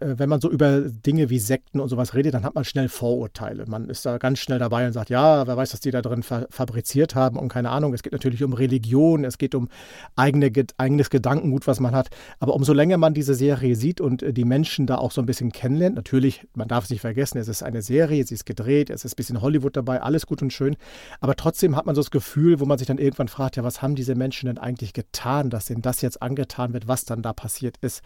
wenn 0.00 0.28
man 0.28 0.40
so 0.40 0.50
über 0.50 0.80
Dinge 0.80 1.30
wie 1.30 1.38
Sekten 1.38 1.80
und 1.80 1.88
sowas 1.88 2.14
redet, 2.14 2.34
dann 2.34 2.44
hat 2.44 2.54
man 2.54 2.64
schnell 2.64 2.88
Vorurteile. 2.88 3.64
Man 3.66 3.88
ist 3.88 4.06
da 4.06 4.18
ganz 4.18 4.38
schnell 4.38 4.58
dabei 4.58 4.86
und 4.86 4.92
sagt, 4.92 5.10
ja, 5.10 5.46
wer 5.46 5.56
weiß, 5.56 5.72
was 5.72 5.80
die 5.80 5.90
da 5.90 6.02
drin 6.02 6.22
fa 6.22 6.46
fabriziert 6.50 7.14
haben 7.14 7.38
und 7.38 7.48
keine 7.48 7.70
Ahnung. 7.70 7.92
Es 7.94 8.02
geht 8.02 8.12
natürlich 8.12 8.42
um 8.42 8.52
Religion, 8.52 9.24
es 9.24 9.38
geht 9.38 9.54
um 9.54 9.68
eigene, 10.16 10.50
eigenes 10.78 11.10
Gedankengut, 11.10 11.66
was 11.66 11.80
man 11.80 11.94
hat. 11.94 12.08
Aber 12.40 12.54
umso 12.54 12.72
länger 12.72 12.96
man 12.96 13.14
diese 13.14 13.34
Serie 13.34 13.76
sieht 13.76 14.00
und 14.00 14.22
äh, 14.22 14.32
die 14.32 14.44
Menschen 14.44 14.86
da 14.86 14.96
auch 14.96 15.12
so 15.12 15.20
ein 15.20 15.26
bisschen 15.26 15.52
kennenlernt, 15.52 15.96
natürlich, 15.96 16.46
man 16.54 16.68
darf 16.68 16.84
es 16.84 16.90
nicht 16.90 17.00
vergessen, 17.00 17.38
es 17.38 17.48
ist 17.48 17.62
eine 17.62 17.82
Serie, 17.82 18.24
sie 18.24 18.34
ist 18.34 18.46
gedreht, 18.46 18.90
es 18.90 19.04
ist 19.04 19.12
ein 19.12 19.16
bisschen 19.16 19.42
Hollywood 19.42 19.76
dabei, 19.76 20.00
alles 20.00 20.26
gut 20.26 20.42
und 20.42 20.52
schön. 20.52 20.76
Aber 21.20 21.36
trotzdem 21.36 21.76
hat 21.76 21.86
man 21.86 21.94
so 21.94 22.00
das 22.00 22.10
Gefühl, 22.10 22.60
wo 22.60 22.64
man 22.64 22.78
sich 22.78 22.86
dann 22.86 22.98
irgendwann 22.98 23.28
fragt, 23.28 23.56
ja, 23.56 23.64
was 23.64 23.82
haben 23.82 23.94
diese 23.94 24.14
Menschen 24.14 24.46
denn 24.46 24.58
eigentlich 24.58 24.92
getan, 24.92 25.50
dass 25.50 25.66
denen 25.66 25.82
das 25.82 26.00
jetzt 26.00 26.22
angetan 26.22 26.72
wird, 26.72 26.88
was 26.88 27.04
dann 27.04 27.22
da 27.22 27.32
passiert 27.32 27.76
ist. 27.80 28.02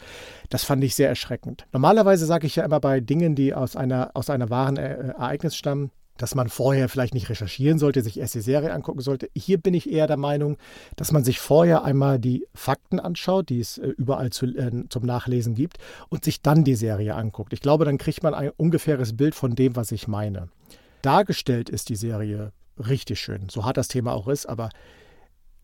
Das 0.50 0.64
fand 0.64 0.82
ich 0.82 0.94
sehr 0.94 1.08
erschreckend. 1.08 1.66
Normalerweise 1.72 2.26
sage 2.26 2.46
ich 2.46 2.56
ja 2.56 2.64
immer 2.64 2.80
bei 2.80 3.00
Dingen, 3.00 3.34
die 3.34 3.54
aus 3.54 3.76
einer, 3.76 4.10
aus 4.14 4.30
einer 4.30 4.50
wahren 4.50 4.76
äh, 4.76 5.08
Ereignis 5.08 5.56
stammen, 5.56 5.90
dass 6.18 6.34
man 6.34 6.48
vorher 6.48 6.88
vielleicht 6.88 7.14
nicht 7.14 7.28
recherchieren 7.28 7.78
sollte, 7.78 8.02
sich 8.02 8.18
erst 8.18 8.34
die 8.34 8.40
Serie 8.40 8.72
angucken 8.72 9.00
sollte. 9.00 9.30
Hier 9.34 9.58
bin 9.58 9.72
ich 9.72 9.90
eher 9.90 10.06
der 10.06 10.16
Meinung, 10.16 10.56
dass 10.96 11.12
man 11.12 11.24
sich 11.24 11.38
vorher 11.38 11.84
einmal 11.84 12.18
die 12.18 12.46
Fakten 12.54 13.00
anschaut, 13.00 13.48
die 13.48 13.60
es 13.60 13.78
äh, 13.78 13.88
überall 13.88 14.30
zu, 14.30 14.46
äh, 14.46 14.84
zum 14.88 15.06
Nachlesen 15.06 15.54
gibt, 15.54 15.78
und 16.08 16.24
sich 16.24 16.42
dann 16.42 16.64
die 16.64 16.74
Serie 16.74 17.14
anguckt. 17.14 17.52
Ich 17.52 17.60
glaube, 17.60 17.84
dann 17.84 17.98
kriegt 17.98 18.22
man 18.22 18.34
ein 18.34 18.50
ungefähres 18.56 19.16
Bild 19.16 19.34
von 19.34 19.54
dem, 19.54 19.76
was 19.76 19.92
ich 19.92 20.08
meine. 20.08 20.48
Dargestellt 21.02 21.70
ist 21.70 21.88
die 21.88 21.96
Serie 21.96 22.52
richtig 22.78 23.20
schön, 23.20 23.48
so 23.48 23.64
hart 23.64 23.76
das 23.76 23.88
Thema 23.88 24.12
auch 24.12 24.28
ist, 24.28 24.46
aber 24.46 24.70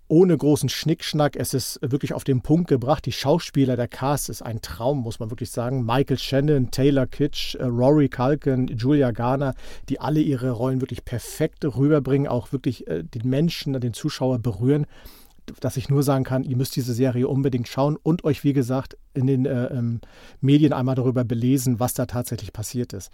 ohne 0.08 0.36
großen 0.36 0.68
Schnickschnack. 0.68 1.36
Es 1.36 1.54
ist 1.54 1.78
wirklich 1.82 2.12
auf 2.12 2.24
den 2.24 2.42
Punkt 2.42 2.68
gebracht. 2.68 3.06
Die 3.06 3.12
Schauspieler, 3.12 3.76
der 3.76 3.88
Cast 3.88 4.28
ist 4.28 4.42
ein 4.42 4.60
Traum, 4.60 4.98
muss 4.98 5.18
man 5.18 5.30
wirklich 5.30 5.50
sagen. 5.50 5.84
Michael 5.84 6.18
Shannon, 6.18 6.70
Taylor 6.70 7.06
Kitsch, 7.06 7.54
äh, 7.54 7.64
Rory 7.64 8.08
Culkin, 8.08 8.68
Julia 8.68 9.10
Garner, 9.12 9.54
die 9.88 10.00
alle 10.00 10.20
ihre 10.20 10.50
Rollen 10.50 10.80
wirklich 10.80 11.04
perfekt 11.04 11.64
rüberbringen, 11.64 12.28
auch 12.28 12.52
wirklich 12.52 12.86
äh, 12.86 13.02
den 13.02 13.28
Menschen, 13.28 13.80
den 13.80 13.94
Zuschauer 13.94 14.38
berühren. 14.38 14.86
Dass 15.60 15.76
ich 15.76 15.90
nur 15.90 16.02
sagen 16.02 16.24
kann, 16.24 16.44
ihr 16.44 16.56
müsst 16.56 16.74
diese 16.76 16.94
Serie 16.94 17.28
unbedingt 17.28 17.68
schauen 17.68 17.96
und 18.02 18.24
euch, 18.24 18.44
wie 18.44 18.54
gesagt, 18.54 18.96
in 19.12 19.26
den 19.26 19.44
äh, 19.44 19.66
ähm, 19.66 20.00
Medien 20.40 20.72
einmal 20.72 20.94
darüber 20.94 21.24
belesen, 21.24 21.80
was 21.80 21.92
da 21.92 22.06
tatsächlich 22.06 22.52
passiert 22.52 22.94
ist. 22.94 23.10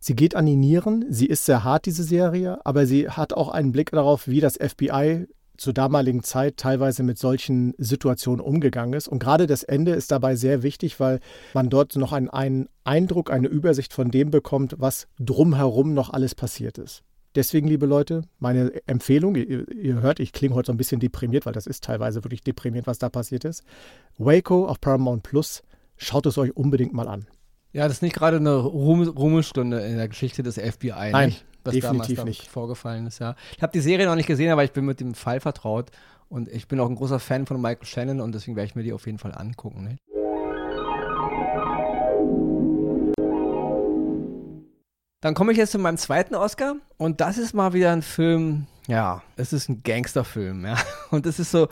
Sie 0.00 0.16
geht 0.16 0.34
an 0.34 0.46
die 0.46 0.56
Nieren, 0.56 1.04
sie 1.08 1.26
ist 1.26 1.44
sehr 1.44 1.62
hart, 1.62 1.86
diese 1.86 2.02
Serie, 2.02 2.58
aber 2.66 2.86
sie 2.86 3.08
hat 3.08 3.32
auch 3.32 3.48
einen 3.48 3.70
Blick 3.70 3.92
darauf, 3.92 4.26
wie 4.26 4.40
das 4.40 4.56
FBI 4.56 5.28
zur 5.62 5.72
damaligen 5.72 6.22
Zeit 6.22 6.56
teilweise 6.56 7.02
mit 7.02 7.18
solchen 7.18 7.74
Situationen 7.78 8.40
umgegangen 8.40 8.94
ist. 8.94 9.08
Und 9.08 9.20
gerade 9.20 9.46
das 9.46 9.62
Ende 9.62 9.92
ist 9.92 10.10
dabei 10.10 10.34
sehr 10.34 10.62
wichtig, 10.62 10.98
weil 10.98 11.20
man 11.54 11.70
dort 11.70 11.94
noch 11.96 12.12
einen, 12.12 12.28
einen 12.28 12.68
Eindruck, 12.84 13.30
eine 13.30 13.48
Übersicht 13.48 13.92
von 13.92 14.10
dem 14.10 14.30
bekommt, 14.30 14.74
was 14.78 15.06
drumherum 15.20 15.94
noch 15.94 16.10
alles 16.10 16.34
passiert 16.34 16.78
ist. 16.78 17.02
Deswegen, 17.34 17.66
liebe 17.66 17.86
Leute, 17.86 18.24
meine 18.40 18.72
Empfehlung, 18.86 19.36
ihr, 19.36 19.70
ihr, 19.70 20.02
hört, 20.02 20.20
ich 20.20 20.32
klinge 20.32 20.54
heute 20.54 20.66
so 20.66 20.72
ein 20.72 20.76
bisschen 20.76 21.00
deprimiert, 21.00 21.46
weil 21.46 21.54
das 21.54 21.66
ist 21.66 21.84
teilweise 21.84 22.24
wirklich 22.24 22.42
deprimiert, 22.42 22.86
was 22.86 22.98
da 22.98 23.08
passiert 23.08 23.44
ist. 23.44 23.62
Waco 24.18 24.66
auf 24.66 24.80
Paramount 24.80 25.22
Plus, 25.22 25.62
schaut 25.96 26.26
es 26.26 26.36
euch 26.36 26.54
unbedingt 26.56 26.92
mal 26.92 27.08
an. 27.08 27.26
Ja, 27.72 27.84
das 27.84 27.98
ist 27.98 28.02
nicht 28.02 28.14
gerade 28.14 28.36
eine 28.36 28.56
Ruhm 28.56 29.08
Ruhmestunde 29.08 29.80
in 29.80 29.96
der 29.96 30.08
Geschichte 30.08 30.42
des 30.42 30.56
FBI. 30.58 31.12
Nein, 31.12 31.28
nicht? 31.30 31.46
Was 31.64 31.74
Definitiv 31.74 32.16
damals 32.16 32.38
nicht. 32.38 32.50
vorgefallen 32.50 33.06
ist, 33.06 33.18
ja. 33.18 33.36
Ich 33.56 33.62
habe 33.62 33.72
die 33.72 33.80
Serie 33.80 34.06
noch 34.06 34.16
nicht 34.16 34.26
gesehen, 34.26 34.50
aber 34.50 34.64
ich 34.64 34.72
bin 34.72 34.84
mit 34.84 35.00
dem 35.00 35.14
Fall 35.14 35.40
vertraut 35.40 35.90
und 36.28 36.48
ich 36.48 36.66
bin 36.68 36.80
auch 36.80 36.88
ein 36.88 36.96
großer 36.96 37.20
Fan 37.20 37.46
von 37.46 37.60
Michael 37.60 37.86
Shannon 37.86 38.20
und 38.20 38.34
deswegen 38.34 38.56
werde 38.56 38.66
ich 38.66 38.74
mir 38.74 38.82
die 38.82 38.92
auf 38.92 39.06
jeden 39.06 39.18
Fall 39.18 39.32
angucken. 39.34 39.84
Ne? 39.84 39.96
Dann 45.20 45.34
komme 45.34 45.52
ich 45.52 45.58
jetzt 45.58 45.70
zu 45.70 45.78
meinem 45.78 45.98
zweiten 45.98 46.34
Oscar 46.34 46.74
und 46.96 47.20
das 47.20 47.38
ist 47.38 47.54
mal 47.54 47.72
wieder 47.74 47.92
ein 47.92 48.02
Film, 48.02 48.66
ja, 48.92 49.22
es 49.36 49.54
ist 49.54 49.70
ein 49.70 49.82
Gangsterfilm, 49.82 50.66
ja. 50.66 50.76
Und 51.10 51.24
es 51.24 51.38
ist 51.38 51.50
so 51.50 51.68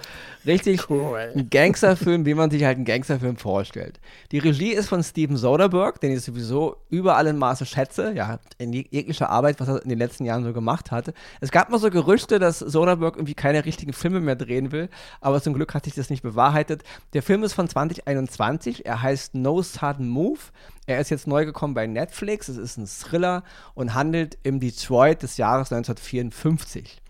richtig 0.46 0.88
cool. 0.88 1.30
ein 1.36 1.50
Gangsterfilm, 1.50 2.24
wie 2.24 2.32
man 2.32 2.50
sich 2.50 2.64
halt 2.64 2.76
einen 2.76 2.86
Gangsterfilm 2.86 3.36
vorstellt. 3.36 4.00
Die 4.32 4.38
Regie 4.38 4.72
ist 4.72 4.88
von 4.88 5.02
Steven 5.02 5.36
Soderbergh, 5.36 5.98
den 6.00 6.12
ich 6.12 6.22
sowieso 6.22 6.78
überall 6.88 7.26
in 7.26 7.36
Maße 7.36 7.66
schätze, 7.66 8.14
ja, 8.14 8.38
in 8.56 8.72
jeglicher 8.72 9.28
Arbeit, 9.28 9.60
was 9.60 9.68
er 9.68 9.82
in 9.82 9.90
den 9.90 9.98
letzten 9.98 10.24
Jahren 10.24 10.44
so 10.44 10.54
gemacht 10.54 10.90
hatte. 10.90 11.12
Es 11.42 11.50
gab 11.50 11.68
mal 11.68 11.78
so 11.78 11.90
Gerüchte, 11.90 12.38
dass 12.38 12.58
Soderbergh 12.58 13.18
irgendwie 13.18 13.34
keine 13.34 13.66
richtigen 13.66 13.92
Filme 13.92 14.20
mehr 14.20 14.36
drehen 14.36 14.72
will, 14.72 14.88
aber 15.20 15.42
zum 15.42 15.52
Glück 15.52 15.74
hat 15.74 15.84
sich 15.84 15.94
das 15.94 16.08
nicht 16.08 16.22
bewahrheitet. 16.22 16.84
Der 17.12 17.22
Film 17.22 17.42
ist 17.42 17.52
von 17.52 17.68
2021, 17.68 18.86
er 18.86 19.02
heißt 19.02 19.34
No 19.34 19.60
Sudden 19.60 20.08
Move. 20.08 20.40
Er 20.86 21.00
ist 21.00 21.10
jetzt 21.10 21.26
neu 21.26 21.44
gekommen 21.44 21.74
bei 21.74 21.86
Netflix, 21.86 22.48
es 22.48 22.56
ist 22.56 22.78
ein 22.78 22.86
Thriller 22.86 23.44
und 23.74 23.92
handelt 23.92 24.38
im 24.42 24.58
Detroit 24.58 25.22
des 25.22 25.36
Jahres 25.36 25.70
1954. 25.70 27.02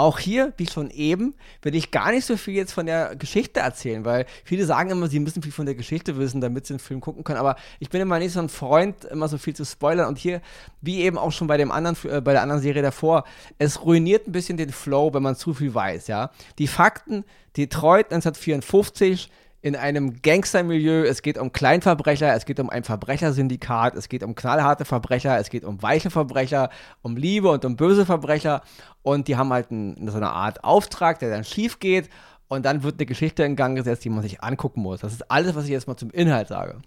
Auch 0.00 0.18
hier, 0.18 0.54
wie 0.56 0.66
schon 0.66 0.88
eben, 0.88 1.34
will 1.60 1.74
ich 1.74 1.90
gar 1.90 2.10
nicht 2.10 2.24
so 2.24 2.38
viel 2.38 2.54
jetzt 2.54 2.72
von 2.72 2.86
der 2.86 3.16
Geschichte 3.16 3.60
erzählen, 3.60 4.02
weil 4.06 4.24
viele 4.44 4.64
sagen 4.64 4.88
immer, 4.88 5.08
sie 5.08 5.20
müssen 5.20 5.42
viel 5.42 5.52
von 5.52 5.66
der 5.66 5.74
Geschichte 5.74 6.16
wissen, 6.16 6.40
damit 6.40 6.66
sie 6.66 6.72
den 6.72 6.78
Film 6.78 7.02
gucken 7.02 7.22
können. 7.22 7.38
Aber 7.38 7.56
ich 7.80 7.90
bin 7.90 8.00
immer 8.00 8.18
nicht 8.18 8.32
so 8.32 8.40
ein 8.40 8.48
Freund, 8.48 9.04
immer 9.04 9.28
so 9.28 9.36
viel 9.36 9.54
zu 9.54 9.66
spoilern. 9.66 10.08
Und 10.08 10.16
hier, 10.16 10.40
wie 10.80 11.02
eben 11.02 11.18
auch 11.18 11.32
schon 11.32 11.48
bei 11.48 11.58
dem 11.58 11.70
anderen, 11.70 11.98
äh, 12.10 12.22
bei 12.22 12.32
der 12.32 12.40
anderen 12.40 12.62
Serie 12.62 12.80
davor, 12.80 13.24
es 13.58 13.84
ruiniert 13.84 14.26
ein 14.26 14.32
bisschen 14.32 14.56
den 14.56 14.70
Flow, 14.70 15.12
wenn 15.12 15.22
man 15.22 15.36
zu 15.36 15.52
viel 15.52 15.74
weiß, 15.74 16.06
ja. 16.06 16.30
Die 16.58 16.66
Fakten, 16.66 17.26
Detroit 17.58 18.06
1954, 18.06 19.30
in 19.62 19.76
einem 19.76 20.22
Gangstermilieu. 20.22 21.04
Es 21.04 21.22
geht 21.22 21.38
um 21.38 21.52
Kleinverbrecher, 21.52 22.34
es 22.34 22.44
geht 22.44 22.60
um 22.60 22.70
ein 22.70 22.84
Verbrechersyndikat, 22.84 23.94
es 23.94 24.08
geht 24.08 24.22
um 24.22 24.34
knallharte 24.34 24.84
Verbrecher, 24.84 25.38
es 25.38 25.50
geht 25.50 25.64
um 25.64 25.82
weiche 25.82 26.10
Verbrecher, 26.10 26.70
um 27.02 27.16
Liebe 27.16 27.50
und 27.50 27.64
um 27.64 27.76
böse 27.76 28.06
Verbrecher. 28.06 28.62
Und 29.02 29.28
die 29.28 29.36
haben 29.36 29.52
halt 29.52 29.70
ein, 29.70 30.08
so 30.08 30.16
eine 30.16 30.30
Art 30.30 30.64
Auftrag, 30.64 31.18
der 31.18 31.30
dann 31.30 31.44
schief 31.44 31.78
geht. 31.78 32.08
Und 32.48 32.64
dann 32.64 32.82
wird 32.82 32.96
eine 32.98 33.06
Geschichte 33.06 33.44
in 33.44 33.54
Gang 33.54 33.76
gesetzt, 33.76 34.04
die 34.04 34.10
man 34.10 34.22
sich 34.22 34.42
angucken 34.42 34.82
muss. 34.82 35.00
Das 35.00 35.12
ist 35.12 35.30
alles, 35.30 35.54
was 35.54 35.64
ich 35.64 35.70
jetzt 35.70 35.86
mal 35.86 35.96
zum 35.96 36.10
Inhalt 36.10 36.48
sage 36.48 36.80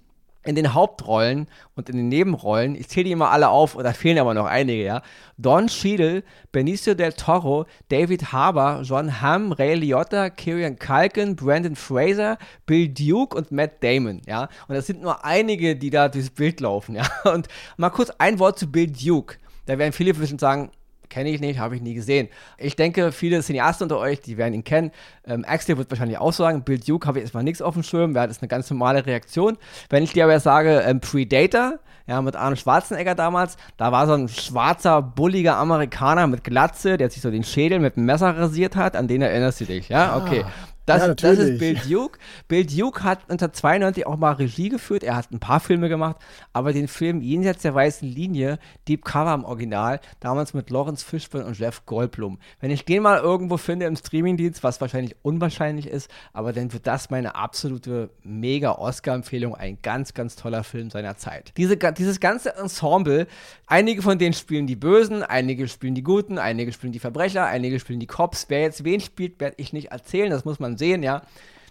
in 0.46 0.56
den 0.56 0.74
Hauptrollen 0.74 1.48
und 1.76 1.90
in 1.90 1.98
den 1.98 2.10
Nebenrollen, 2.10 2.76
ich 2.76 2.90
zähle 2.90 3.06
die 3.06 3.12
immer 3.12 3.32
alle 3.32 3.50
auf, 3.50 3.78
da 3.82 3.94
fehlen 3.94 4.20
aber 4.20 4.34
noch 4.34 4.46
einige, 4.46 4.84
ja. 4.84 5.02
Don 5.38 5.68
Cheadle, 5.68 6.24
Benicio 6.52 6.94
del 6.94 7.14
Toro, 7.14 7.66
David 7.90 8.32
Harbour, 8.32 8.82
John 8.84 9.22
Hamm, 9.22 9.52
Ray 9.52 9.76
Liotta, 9.76 10.30
Kieran 10.30 10.78
Culkin, 10.78 11.36
Brandon 11.36 11.76
Fraser, 11.76 12.38
Bill 12.66 12.90
Duke 12.90 13.36
und 13.38 13.52
Matt 13.52 13.84
Damon, 13.84 14.22
ja. 14.28 14.50
Und 14.68 14.76
das 14.76 14.88
sind 14.88 15.02
nur 15.02 15.24
einige, 15.24 15.76
die 15.76 15.90
da 15.90 16.10
durchs 16.10 16.30
Bild 16.30 16.60
laufen, 16.60 16.96
ja. 16.96 17.04
Und 17.24 17.48
mal 17.78 17.90
kurz 17.90 18.12
ein 18.18 18.40
Wort 18.40 18.60
zu 18.60 18.72
Bill 18.72 18.92
Duke. 18.92 19.38
Da 19.66 19.78
werden 19.78 19.94
viele 19.94 20.14
bestimmt 20.14 20.42
sagen, 20.42 20.72
kenne 21.14 21.30
ich 21.30 21.40
nicht, 21.40 21.60
habe 21.60 21.76
ich 21.76 21.82
nie 21.82 21.94
gesehen. 21.94 22.28
Ich 22.58 22.76
denke, 22.76 23.12
viele 23.12 23.42
Cineasten 23.42 23.86
unter 23.86 24.00
euch, 24.00 24.20
die 24.20 24.38
werden 24.38 24.56
ihn 24.56 24.64
kennen. 24.64 24.92
Ähm, 25.28 25.46
Axel 25.48 25.78
wird 25.78 25.92
wahrscheinlich 25.92 26.18
auch 26.18 26.34
sagen, 26.34 26.64
Bill 26.64 26.80
Duke 26.80 27.08
habe 27.08 27.20
ich 27.20 27.24
erstmal 27.24 27.44
nichts 27.44 27.62
auf 27.62 27.76
dem 27.76 27.84
Schirm, 27.84 28.16
das 28.16 28.32
ist 28.32 28.42
eine 28.42 28.50
ganz 28.50 28.70
normale 28.72 29.06
Reaktion. 29.06 29.58
Wenn 29.90 30.04
ich 30.04 30.14
dir 30.14 30.24
aber 30.24 30.40
sage, 30.40 30.84
ähm, 30.86 31.00
Predator, 31.00 31.80
ja, 32.08 32.22
mit 32.22 32.36
Arnold 32.36 32.60
Schwarzenegger 32.60 33.16
damals, 33.16 33.58
da 33.78 33.92
war 33.92 34.08
so 34.08 34.14
ein 34.14 34.28
schwarzer, 34.28 35.02
bulliger 35.02 35.56
Amerikaner 35.58 36.26
mit 36.26 36.44
Glatze, 36.44 36.98
der 36.98 37.10
sich 37.10 37.22
so 37.22 37.30
den 37.30 37.44
Schädel 37.44 37.80
mit 37.80 37.96
einem 37.96 38.08
Messer 38.08 38.36
rasiert 38.36 38.76
hat, 38.76 38.96
an 38.96 39.08
den 39.08 39.22
erinnerst 39.22 39.62
du 39.62 39.66
dich, 39.66 39.90
ja? 39.90 40.18
Okay. 40.18 40.44
Das, 40.86 41.08
ja, 41.08 41.14
das 41.14 41.40
ist 41.40 41.60
Bill 41.60 41.76
Duke. 41.76 42.20
Bill 42.48 42.66
Duke 42.66 43.04
hat 43.04 43.20
1992 43.30 44.06
auch 44.06 44.18
mal 44.18 44.34
Regie 44.34 44.70
geführt. 44.70 45.04
Er 45.04 45.16
hat 45.16 45.32
ein 45.32 45.40
paar 45.40 45.60
Filme 45.60 45.88
gemacht, 45.88 46.18
aber 46.52 46.74
den 46.74 46.88
Film 46.88 47.22
Jenseits 47.22 47.62
der 47.62 47.74
weißen 47.74 48.08
Linie, 48.08 48.60
Deep 48.88 49.06
Cover 49.06 49.34
im 49.34 49.46
Original, 49.46 50.02
damals 50.20 50.54
mit 50.54 50.70
Lawrence 50.70 51.06
Fishburne 51.06 51.46
und 51.46 51.58
Jeff 51.58 51.86
Goldblum. 51.86 52.40
Wenn 52.60 52.72
ich 52.72 52.86
den 52.86 53.04
mal 53.04 53.20
irgendwo 53.20 53.58
finde 53.58 53.86
im 53.86 53.96
Streamingdienst, 53.96 54.64
was 54.64 54.82
wahrscheinlich 54.82 55.16
unwahrscheinlich 55.22 55.88
ist, 55.88 56.10
aber 56.34 56.52
dann 56.52 56.74
wird 56.74 56.86
das 56.86 57.10
meine 57.10 57.36
absolute 57.36 58.10
mega 58.24 58.74
Oscar-Empfehlung. 58.74 59.56
Ein 59.56 59.78
ganz, 59.82 60.14
ganz 60.14 60.36
toller 60.36 60.64
Film 60.64 60.90
seiner 60.90 61.18
Zeit. 61.18 61.54
Diese, 61.58 61.78
dieses 61.78 62.20
ganze 62.20 62.56
Ensemble, 62.56 63.28
einige 63.68 64.02
von 64.02 64.18
denen 64.18 64.34
spielen 64.34 64.68
die 64.68 64.76
Bösen, 64.76 65.24
einige 65.24 65.68
spielen 65.68 65.96
die 65.96 66.04
Guten, 66.04 66.38
einige 66.38 66.74
spielen 66.74 66.94
die 66.94 67.00
Verbrecher, 67.00 67.46
einige 67.46 67.80
spielen 67.80 68.00
die 68.00 68.08
Cops. 68.08 68.46
Wer 68.50 68.62
jetzt 68.62 68.84
wen 68.84 69.00
spielt, 69.00 69.40
werde 69.40 69.56
ich 69.60 69.74
nicht 69.74 69.92
erzählen. 69.92 70.30
Das 70.30 70.46
muss 70.46 70.60
man 70.60 70.73
man 70.74 70.78
sehen, 70.78 71.04
ja. 71.04 71.22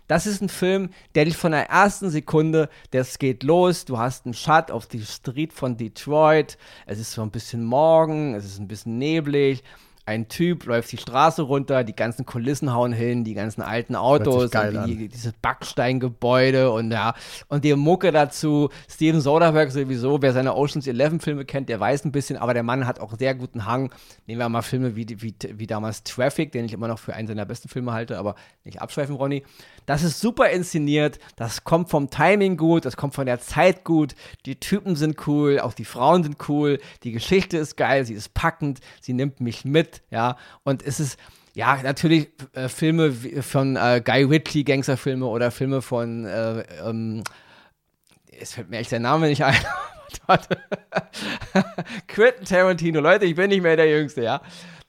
Das 0.08 0.26
ist 0.26 0.42
ein 0.42 0.48
Film, 0.48 0.90
der 1.14 1.24
dich 1.24 1.36
von 1.36 1.52
der 1.52 1.70
ersten 1.70 2.10
Sekunde, 2.10 2.68
das 2.90 3.18
geht 3.18 3.44
los, 3.44 3.84
du 3.84 3.98
hast 3.98 4.26
einen 4.26 4.34
Shot 4.34 4.70
auf 4.70 4.86
die 4.86 5.00
Street 5.00 5.52
von 5.52 5.76
Detroit, 5.76 6.58
es 6.86 6.98
ist 6.98 7.12
so 7.12 7.22
ein 7.22 7.30
bisschen 7.30 7.64
morgen, 7.64 8.34
es 8.34 8.44
ist 8.44 8.58
ein 8.58 8.68
bisschen 8.68 8.98
neblig, 8.98 9.62
ein 10.04 10.28
Typ 10.28 10.66
läuft 10.66 10.90
die 10.90 10.96
Straße 10.96 11.42
runter, 11.42 11.84
die 11.84 11.94
ganzen 11.94 12.26
Kulissen 12.26 12.74
hauen 12.74 12.92
hin, 12.92 13.22
die 13.22 13.34
ganzen 13.34 13.62
alten 13.62 13.94
Autos, 13.94 14.50
die, 14.50 15.08
dieses 15.08 15.32
Backsteingebäude 15.34 16.72
und 16.72 16.90
ja, 16.90 17.14
und 17.48 17.64
die 17.64 17.74
Mucke 17.74 18.10
dazu. 18.10 18.70
Steven 18.88 19.20
Soderbergh 19.20 19.70
sowieso, 19.70 20.20
wer 20.20 20.32
seine 20.32 20.56
Oceans 20.56 20.86
11 20.88 21.22
Filme 21.22 21.44
kennt, 21.44 21.68
der 21.68 21.78
weiß 21.78 22.04
ein 22.04 22.12
bisschen, 22.12 22.36
aber 22.36 22.52
der 22.52 22.64
Mann 22.64 22.86
hat 22.86 22.98
auch 22.98 23.16
sehr 23.16 23.34
guten 23.36 23.64
Hang. 23.64 23.92
Nehmen 24.26 24.40
wir 24.40 24.48
mal 24.48 24.62
Filme 24.62 24.96
wie, 24.96 25.06
wie, 25.20 25.34
wie 25.54 25.66
damals 25.68 26.02
Traffic, 26.02 26.50
den 26.50 26.64
ich 26.64 26.72
immer 26.72 26.88
noch 26.88 26.98
für 26.98 27.14
einen 27.14 27.28
seiner 27.28 27.44
besten 27.44 27.68
Filme 27.68 27.92
halte, 27.92 28.18
aber 28.18 28.34
nicht 28.64 28.82
abschweifen, 28.82 29.14
Ronny. 29.14 29.44
Das 29.86 30.02
ist 30.02 30.20
super 30.20 30.50
inszeniert, 30.50 31.18
das 31.36 31.64
kommt 31.64 31.90
vom 31.90 32.08
Timing 32.08 32.56
gut, 32.56 32.84
das 32.84 32.96
kommt 32.96 33.14
von 33.14 33.26
der 33.26 33.40
Zeit 33.40 33.84
gut, 33.84 34.14
die 34.46 34.56
Typen 34.56 34.94
sind 34.94 35.26
cool, 35.26 35.58
auch 35.58 35.74
die 35.74 35.84
Frauen 35.84 36.22
sind 36.22 36.36
cool, 36.48 36.78
die 37.02 37.10
Geschichte 37.12 37.58
ist 37.58 37.76
geil, 37.76 38.04
sie 38.04 38.14
ist 38.14 38.32
packend, 38.32 38.80
sie 39.00 39.12
nimmt 39.12 39.40
mich 39.40 39.64
mit, 39.64 39.91
ja, 40.10 40.36
und 40.62 40.82
es 40.82 41.00
ist, 41.00 41.18
ja, 41.54 41.82
natürlich 41.82 42.30
äh, 42.54 42.68
Filme 42.68 43.12
von 43.12 43.76
äh, 43.76 44.00
Guy 44.04 44.22
Ritchie, 44.24 44.64
Gangsterfilme 44.64 45.26
oder 45.26 45.50
Filme 45.50 45.82
von, 45.82 46.24
äh, 46.24 46.60
ähm, 46.84 47.22
es 48.38 48.54
fällt 48.54 48.70
mir 48.70 48.78
echt 48.78 48.92
der 48.92 49.00
Name 49.00 49.28
nicht 49.28 49.44
ein. 49.44 49.54
Quentin 52.06 52.44
Tarantino, 52.44 53.00
Leute, 53.00 53.24
ich 53.24 53.34
bin 53.34 53.48
nicht 53.48 53.62
mehr 53.62 53.76
der 53.76 53.88
Jüngste, 53.88 54.22
ja. 54.22 54.42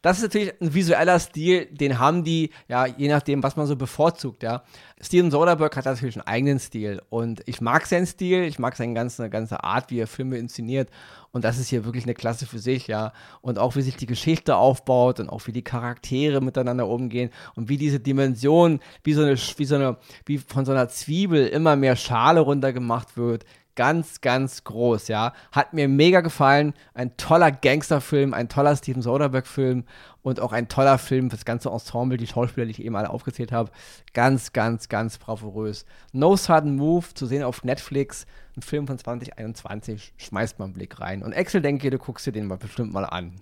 Das 0.04 0.18
ist 0.18 0.24
natürlich 0.24 0.54
ein 0.62 0.74
visueller 0.74 1.18
Stil, 1.18 1.66
den 1.72 1.98
haben 1.98 2.26
die, 2.26 2.52
ja, 2.68 2.86
je 2.86 3.08
nachdem, 3.08 3.42
was 3.42 3.56
man 3.56 3.66
so 3.66 3.78
bevorzugt, 3.78 4.44
ja. 4.44 4.64
Steven 5.02 5.32
Soderbergh 5.32 5.76
hat 5.76 5.86
natürlich 5.86 6.18
einen 6.18 6.28
eigenen 6.28 6.60
Stil 6.60 7.02
und 7.10 7.42
ich 7.46 7.62
mag 7.62 7.86
seinen 7.86 8.06
Stil, 8.06 8.44
ich 8.44 8.60
mag 8.60 8.76
seine 8.76 8.94
ganze, 8.94 9.30
ganze 9.30 9.64
Art, 9.64 9.90
wie 9.90 10.00
er 10.00 10.08
Filme 10.08 10.38
inszeniert 10.38 10.90
und 11.32 11.46
das 11.46 11.58
ist 11.58 11.70
hier 11.70 11.86
wirklich 11.86 12.04
eine 12.04 12.14
Klasse 12.14 12.46
für 12.46 12.60
sich, 12.60 12.88
ja. 12.88 13.14
Und 13.42 13.58
auch 13.58 13.78
wie 13.78 13.82
sich 13.82 13.96
die 13.96 14.06
Geschichte 14.06 14.58
aufbaut 14.58 15.22
und 15.22 15.30
auch 15.30 15.48
wie 15.48 15.54
die 15.54 15.64
Charaktere 15.64 16.42
miteinander 16.42 16.88
umgehen 16.88 17.30
und 17.56 17.70
wie 17.70 17.78
diese 17.78 18.02
Dimension, 18.02 18.82
wie 19.04 19.14
so 19.14 19.22
eine, 19.22 19.38
wie 19.38 19.66
so 19.66 19.76
eine, 19.76 19.98
wie 20.26 20.38
von 20.38 20.66
so 20.66 20.74
einer 20.74 20.90
Zwiebel 20.90 21.48
immer 21.48 21.78
mehr 21.78 21.96
Schale 21.96 22.42
runtergemacht 22.42 23.16
wird, 23.16 23.46
ganz, 23.76 24.22
ganz 24.22 24.64
groß, 24.64 25.08
ja. 25.08 25.34
Hat 25.52 25.74
mir 25.74 25.88
mega 25.88 26.22
gefallen. 26.22 26.74
Ein 26.94 27.16
toller 27.18 27.52
Gangsterfilm, 27.52 28.34
ein 28.34 28.50
toller 28.50 28.76
Steven 28.76 29.02
Soderbergh-Film 29.02 29.86
und 30.22 30.40
auch 30.40 30.54
ein 30.54 30.68
toller 30.68 30.98
Film 30.98 31.30
für 31.30 31.36
das 31.36 31.46
ganze 31.46 31.70
Ensemble, 31.70 32.18
die 32.18 32.28
Schauspieler, 32.28 32.66
die 32.66 32.72
ich 32.72 32.84
eben 32.84 32.96
alle 32.96 33.10
aufgezählt 33.10 33.52
habe. 33.52 33.72
Ganz, 34.14 34.54
ganz, 34.54 34.90
ganz 34.90 35.18
bravourös. 35.18 35.86
No 36.12 36.36
Sudden 36.36 36.76
Move, 36.76 37.06
zu 37.14 37.26
sehen 37.26 37.44
auf 37.44 37.64
Netflix. 37.64 38.26
Ein 38.56 38.62
Film 38.62 38.88
von 38.88 38.98
2021. 38.98 40.14
Schmeißt 40.18 40.60
mal 40.60 40.66
einen 40.66 40.74
Blick 40.74 41.00
rein. 41.00 41.24
Und 41.24 41.36
Axel, 41.36 41.62
denke, 41.62 41.90
du 41.90 41.98
guckst 41.98 42.26
dir 42.26 42.32
den 42.32 42.46
mal 42.46 42.58
bestimmt 42.58 42.94
mal 42.94 43.06
an. 43.06 43.36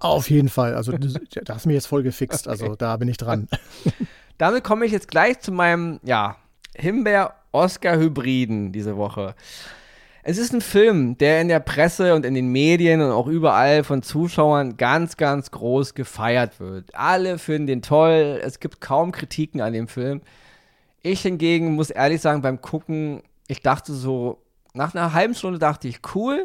Auf 0.00 0.30
jeden 0.30 0.48
Fall. 0.48 0.74
Also, 0.74 0.92
da 0.92 1.54
hast 1.54 1.64
du 1.64 1.68
mich 1.68 1.74
jetzt 1.74 1.86
voll 1.86 2.02
gefixt. 2.02 2.46
Okay. 2.46 2.50
Also, 2.50 2.76
da 2.76 2.96
bin 2.96 3.08
ich 3.08 3.16
dran. 3.16 3.48
Damit 4.38 4.62
komme 4.62 4.86
ich 4.86 4.92
jetzt 4.92 5.08
gleich 5.08 5.40
zu 5.40 5.50
meinem, 5.50 5.98
ja, 6.04 6.36
Himbeer 6.78 7.34
Oscar-Hybriden 7.52 8.72
diese 8.72 8.96
Woche. 8.96 9.34
Es 10.22 10.36
ist 10.36 10.52
ein 10.52 10.60
Film, 10.60 11.16
der 11.16 11.40
in 11.40 11.48
der 11.48 11.60
Presse 11.60 12.14
und 12.14 12.26
in 12.26 12.34
den 12.34 12.48
Medien 12.48 13.00
und 13.00 13.10
auch 13.10 13.26
überall 13.26 13.82
von 13.82 14.02
Zuschauern 14.02 14.76
ganz, 14.76 15.16
ganz 15.16 15.50
groß 15.50 15.94
gefeiert 15.94 16.60
wird. 16.60 16.94
Alle 16.94 17.38
finden 17.38 17.66
den 17.66 17.82
toll. 17.82 18.40
Es 18.42 18.60
gibt 18.60 18.80
kaum 18.80 19.10
Kritiken 19.10 19.60
an 19.60 19.72
dem 19.72 19.88
Film. 19.88 20.20
Ich 21.02 21.22
hingegen 21.22 21.74
muss 21.74 21.90
ehrlich 21.90 22.20
sagen, 22.20 22.42
beim 22.42 22.60
Gucken, 22.60 23.22
ich 23.46 23.62
dachte 23.62 23.94
so, 23.94 24.42
nach 24.74 24.94
einer 24.94 25.14
halben 25.14 25.34
Stunde 25.34 25.58
dachte 25.58 25.88
ich, 25.88 26.00
cool. 26.14 26.44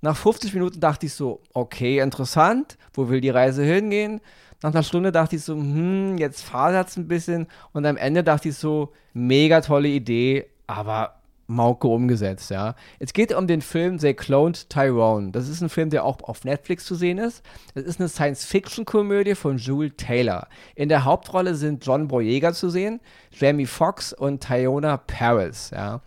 Nach 0.00 0.16
50 0.16 0.54
Minuten 0.54 0.80
dachte 0.80 1.06
ich 1.06 1.14
so, 1.14 1.40
okay, 1.54 1.98
interessant. 1.98 2.76
Wo 2.92 3.08
will 3.08 3.20
die 3.20 3.30
Reise 3.30 3.64
hingehen? 3.64 4.20
Nach 4.62 4.70
einer 4.70 4.82
Stunde 4.82 5.12
dachte 5.12 5.36
ich 5.36 5.44
so, 5.44 5.54
hm, 5.54 6.18
jetzt 6.18 6.42
fasert 6.42 6.88
es 6.88 6.96
ein 6.96 7.08
bisschen. 7.08 7.48
Und 7.72 7.84
am 7.84 7.96
Ende 7.96 8.22
dachte 8.22 8.48
ich 8.48 8.56
so, 8.56 8.92
mega 9.12 9.60
tolle 9.60 9.88
Idee, 9.88 10.46
aber 10.66 11.16
Mauke 11.48 11.88
umgesetzt, 11.88 12.50
ja. 12.50 12.74
Es 12.98 13.12
geht 13.12 13.34
um 13.34 13.46
den 13.46 13.60
Film 13.60 13.98
They 13.98 14.14
Cloned 14.14 14.70
Tyrone. 14.70 15.32
Das 15.32 15.48
ist 15.48 15.60
ein 15.60 15.68
Film, 15.68 15.90
der 15.90 16.04
auch 16.04 16.22
auf 16.22 16.44
Netflix 16.44 16.84
zu 16.84 16.94
sehen 16.94 17.18
ist. 17.18 17.42
Das 17.74 17.84
ist 17.84 18.00
eine 18.00 18.08
Science-Fiction-Komödie 18.08 19.34
von 19.34 19.58
Jules 19.58 19.92
Taylor. 19.96 20.48
In 20.74 20.88
der 20.88 21.04
Hauptrolle 21.04 21.54
sind 21.54 21.84
John 21.84 22.08
Boyega 22.08 22.52
zu 22.52 22.70
sehen, 22.70 23.00
Jamie 23.32 23.66
Foxx 23.66 24.12
und 24.12 24.42
Tyona 24.42 24.96
Paris, 24.96 25.70
ja. 25.70 26.00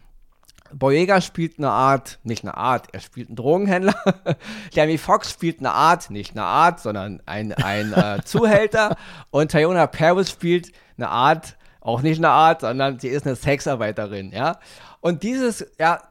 Boyega 0.78 1.22
spielt 1.22 1.58
eine 1.58 1.70
Art, 1.70 2.20
nicht 2.24 2.44
eine 2.44 2.58
Art, 2.58 2.88
er 2.92 3.00
spielt 3.00 3.30
einen 3.30 3.38
Drogenhändler. 3.38 3.96
Jamie 4.74 4.98
Foxx 4.98 5.32
spielt 5.32 5.60
eine 5.60 5.72
Art, 5.72 6.10
nicht 6.10 6.32
eine 6.32 6.44
Art, 6.44 6.82
sondern 6.82 7.22
ein, 7.26 7.54
ein 7.54 7.94
äh, 7.94 8.22
Zuhälter. 8.26 8.98
Und 9.32 9.52
Tyona 9.52 9.88
Paris 9.88 10.30
spielt 10.30 10.74
eine 10.98 11.08
Art, 11.08 11.56
auch 11.80 12.02
nicht 12.02 12.18
eine 12.18 12.30
Art, 12.30 12.62
sondern 12.62 13.00
sie 13.00 13.08
ist 13.08 13.26
eine 13.26 13.36
Sexarbeiterin, 13.36 14.32
ja. 14.32 14.60
Und 15.00 15.24
dieses, 15.24 15.66
ja, 15.80 16.02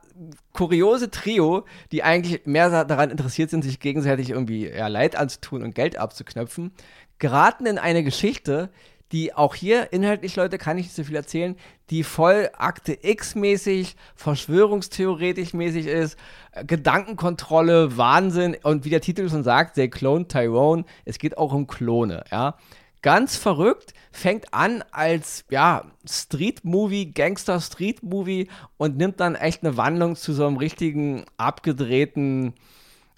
kuriose 0.52 1.10
Trio, 1.10 1.66
die 1.92 2.02
eigentlich 2.02 2.46
mehr 2.46 2.84
daran 2.84 3.10
interessiert 3.10 3.50
sind, 3.50 3.64
sich 3.64 3.80
gegenseitig 3.80 4.30
irgendwie 4.30 4.68
ja, 4.68 4.86
Leid 4.86 5.16
anzutun 5.16 5.62
und 5.62 5.74
Geld 5.74 5.98
abzuknöpfen, 5.98 6.72
geraten 7.18 7.66
in 7.66 7.78
eine 7.78 8.02
Geschichte, 8.02 8.70
die 9.14 9.32
auch 9.32 9.54
hier 9.54 9.92
inhaltlich, 9.92 10.34
Leute, 10.34 10.58
kann 10.58 10.76
ich 10.76 10.86
nicht 10.86 10.96
so 10.96 11.04
viel 11.04 11.14
erzählen, 11.14 11.54
die 11.88 12.02
voll 12.02 12.50
Akte 12.58 12.98
X-mäßig, 13.00 13.94
Verschwörungstheoretisch 14.16 15.54
mäßig 15.54 15.86
ist, 15.86 16.18
äh, 16.50 16.64
Gedankenkontrolle, 16.64 17.96
Wahnsinn 17.96 18.56
und 18.64 18.84
wie 18.84 18.90
der 18.90 19.00
Titel 19.00 19.30
schon 19.30 19.44
sagt, 19.44 19.76
they 19.76 19.88
clone 19.88 20.26
Tyrone, 20.26 20.84
es 21.04 21.18
geht 21.18 21.38
auch 21.38 21.52
um 21.52 21.68
Klone, 21.68 22.24
ja. 22.32 22.56
Ganz 23.02 23.36
verrückt, 23.36 23.94
fängt 24.10 24.52
an 24.52 24.82
als, 24.90 25.44
ja, 25.48 25.84
Street-Movie, 26.04 27.12
Gangster-Street-Movie 27.12 28.48
und 28.78 28.96
nimmt 28.96 29.20
dann 29.20 29.36
echt 29.36 29.62
eine 29.62 29.76
Wandlung 29.76 30.16
zu 30.16 30.32
so 30.32 30.44
einem 30.44 30.56
richtigen, 30.56 31.24
abgedrehten, 31.36 32.54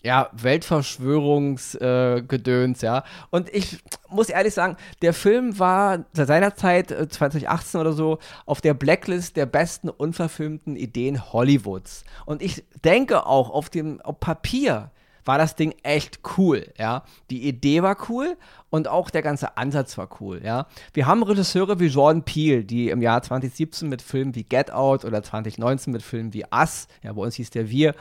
ja, 0.07 0.31
Weltverschwörungsgedöns, 0.33 2.83
äh, 2.83 2.87
ja. 2.87 3.05
Und 3.31 3.53
ich 3.53 3.79
muss 4.09 4.29
ehrlich 4.29 4.55
sagen, 4.55 4.77
der 5.03 5.13
Film 5.13 5.59
war 5.59 6.05
seinerzeit, 6.13 6.93
äh, 6.93 7.09
2018 7.09 7.81
oder 7.81 7.93
so, 7.93 8.21
auf 8.47 8.61
der 8.61 8.75
Blacklist 8.75 9.37
der 9.37 9.47
besten 9.47 9.89
unverfilmten 9.89 10.77
Ideen 10.77 11.33
Hollywoods. 11.33 12.05
Und 12.25 12.41
ich 12.41 12.63
denke 12.85 13.27
auch, 13.27 13.51
auf 13.51 13.69
dem 13.69 14.01
auf 14.01 14.21
Papier 14.21 14.93
war 15.25 15.39
das 15.39 15.57
Ding 15.57 15.75
echt 15.83 16.21
cool, 16.39 16.73
ja. 16.79 17.03
Die 17.31 17.49
Idee 17.49 17.83
war 17.83 17.97
cool 18.09 18.37
und 18.71 18.87
auch 18.87 19.11
der 19.11 19.23
ganze 19.23 19.57
Ansatz 19.57 19.99
war 19.99 20.09
cool, 20.21 20.41
ja. 20.45 20.69
Wir 20.93 21.07
haben 21.07 21.25
Regisseure 21.25 21.81
wie 21.81 21.87
Jordan 21.87 22.23
Peele, 22.23 22.65
die 22.65 22.91
im 22.91 23.03
Jahr 23.03 23.23
2017 23.23 23.89
mit 23.89 24.03
Filmen 24.03 24.37
wie 24.37 24.45
Get 24.45 24.71
Out 24.71 25.05
oder 25.05 25.25
2019 25.25 25.93
mit 25.93 26.03
Filmen 26.03 26.33
wie 26.33 26.45
Us, 26.55 26.87
ja, 27.03 27.13
bei 27.13 27.23
uns 27.23 27.35
hieß 27.35 27.51
der 27.51 27.71
Wir, 27.71 27.97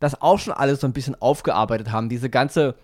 das 0.00 0.20
auch 0.20 0.38
schon 0.38 0.52
alles 0.52 0.80
so 0.80 0.86
ein 0.86 0.92
bisschen 0.92 1.20
aufgearbeitet 1.20 1.92
haben. 1.92 2.08
Diese 2.08 2.30
ganze, 2.30 2.74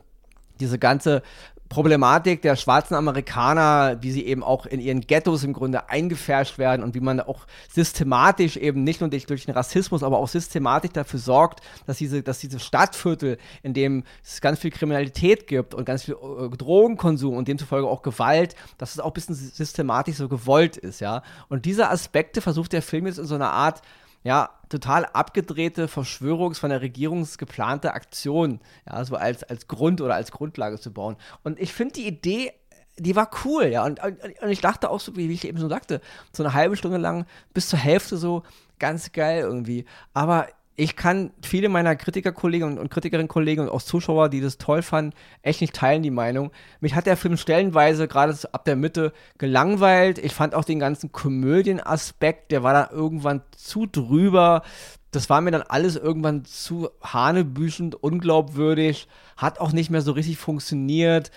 diese 0.60 0.78
ganze 0.78 1.22
Problematik 1.68 2.42
der 2.42 2.56
schwarzen 2.56 2.94
Amerikaner, 2.94 3.96
wie 4.00 4.12
sie 4.12 4.24
eben 4.26 4.44
auch 4.44 4.66
in 4.66 4.80
ihren 4.80 5.00
Ghettos 5.00 5.42
im 5.44 5.52
Grunde 5.54 5.88
eingefärscht 5.88 6.58
werden 6.58 6.82
und 6.84 6.94
wie 6.94 7.00
man 7.00 7.20
auch 7.20 7.46
systematisch 7.68 8.56
eben 8.56 8.84
nicht 8.84 9.00
nur 9.00 9.10
durch, 9.10 9.26
den 9.26 9.54
Rassismus, 9.54 10.02
aber 10.02 10.18
auch 10.18 10.28
systematisch 10.28 10.92
dafür 10.92 11.18
sorgt, 11.18 11.62
dass 11.86 11.98
diese, 11.98 12.22
dass 12.22 12.38
diese 12.38 12.60
Stadtviertel, 12.60 13.38
in 13.62 13.72
dem 13.72 14.04
es 14.22 14.40
ganz 14.40 14.60
viel 14.60 14.70
Kriminalität 14.70 15.46
gibt 15.46 15.74
und 15.74 15.84
ganz 15.84 16.04
viel 16.04 16.14
äh, 16.14 16.56
Drogenkonsum 16.56 17.34
und 17.34 17.48
demzufolge 17.48 17.88
auch 17.88 18.02
Gewalt, 18.02 18.54
dass 18.78 18.92
es 18.92 19.00
auch 19.00 19.08
ein 19.08 19.14
bisschen 19.14 19.34
systematisch 19.34 20.16
so 20.16 20.28
gewollt 20.28 20.76
ist, 20.76 21.00
ja. 21.00 21.22
Und 21.48 21.64
diese 21.64 21.90
Aspekte 21.90 22.40
versucht 22.40 22.72
der 22.72 22.82
Film 22.82 23.06
jetzt 23.06 23.18
in 23.18 23.26
so 23.26 23.34
einer 23.34 23.50
Art 23.50 23.80
ja, 24.22 24.48
total 24.74 25.06
abgedrehte 25.06 25.86
Verschwörungs- 25.86 26.58
von 26.58 26.70
der 26.70 26.80
Regierung 26.80 27.26
geplante 27.38 27.94
Aktion, 27.94 28.60
ja, 28.86 29.04
so 29.04 29.16
als, 29.16 29.44
als 29.44 29.68
Grund 29.68 30.00
oder 30.00 30.14
als 30.14 30.32
Grundlage 30.32 30.78
zu 30.78 30.92
bauen. 30.92 31.16
Und 31.42 31.60
ich 31.60 31.72
finde 31.72 31.94
die 31.94 32.06
Idee, 32.06 32.52
die 32.98 33.16
war 33.16 33.30
cool, 33.44 33.66
ja. 33.66 33.84
Und, 33.84 34.00
und 34.02 34.50
ich 34.50 34.60
dachte 34.60 34.90
auch 34.90 35.00
so, 35.00 35.16
wie 35.16 35.30
ich 35.30 35.46
eben 35.46 35.58
schon 35.58 35.68
sagte, 35.68 36.00
so 36.32 36.42
eine 36.42 36.54
halbe 36.54 36.76
Stunde 36.76 36.98
lang 36.98 37.26
bis 37.52 37.68
zur 37.68 37.78
Hälfte 37.78 38.16
so 38.16 38.42
ganz 38.78 39.12
geil 39.12 39.42
irgendwie. 39.42 39.84
Aber 40.12 40.48
ich 40.76 40.96
kann 40.96 41.30
viele 41.40 41.68
meiner 41.68 41.94
Kritikerkollegen 41.94 42.78
und, 42.78 42.90
Kritikerinnen-Kollegen 42.90 43.62
und 43.62 43.68
auch 43.68 43.82
Zuschauer, 43.82 44.28
die 44.28 44.40
das 44.40 44.58
toll 44.58 44.82
fanden, 44.82 45.14
echt 45.42 45.60
nicht 45.60 45.74
teilen, 45.74 46.02
die 46.02 46.10
Meinung. 46.10 46.50
Mich 46.80 46.96
hat 46.96 47.06
der 47.06 47.16
Film 47.16 47.36
stellenweise 47.36 48.08
gerade 48.08 48.36
ab 48.50 48.64
der 48.64 48.74
Mitte 48.74 49.12
gelangweilt. 49.38 50.18
Ich 50.18 50.34
fand 50.34 50.54
auch 50.54 50.64
den 50.64 50.80
ganzen 50.80 51.12
Komödienaspekt, 51.12 52.50
der 52.50 52.64
war 52.64 52.72
dann 52.72 52.96
irgendwann 52.96 53.42
zu 53.56 53.86
drüber. 53.86 54.62
Das 55.12 55.30
war 55.30 55.40
mir 55.40 55.52
dann 55.52 55.62
alles 55.62 55.94
irgendwann 55.94 56.44
zu 56.44 56.90
hanebüchend, 57.00 57.94
unglaubwürdig, 57.94 59.06
hat 59.36 59.60
auch 59.60 59.70
nicht 59.70 59.90
mehr 59.90 60.02
so 60.02 60.10
richtig 60.10 60.38
funktioniert. 60.38 61.30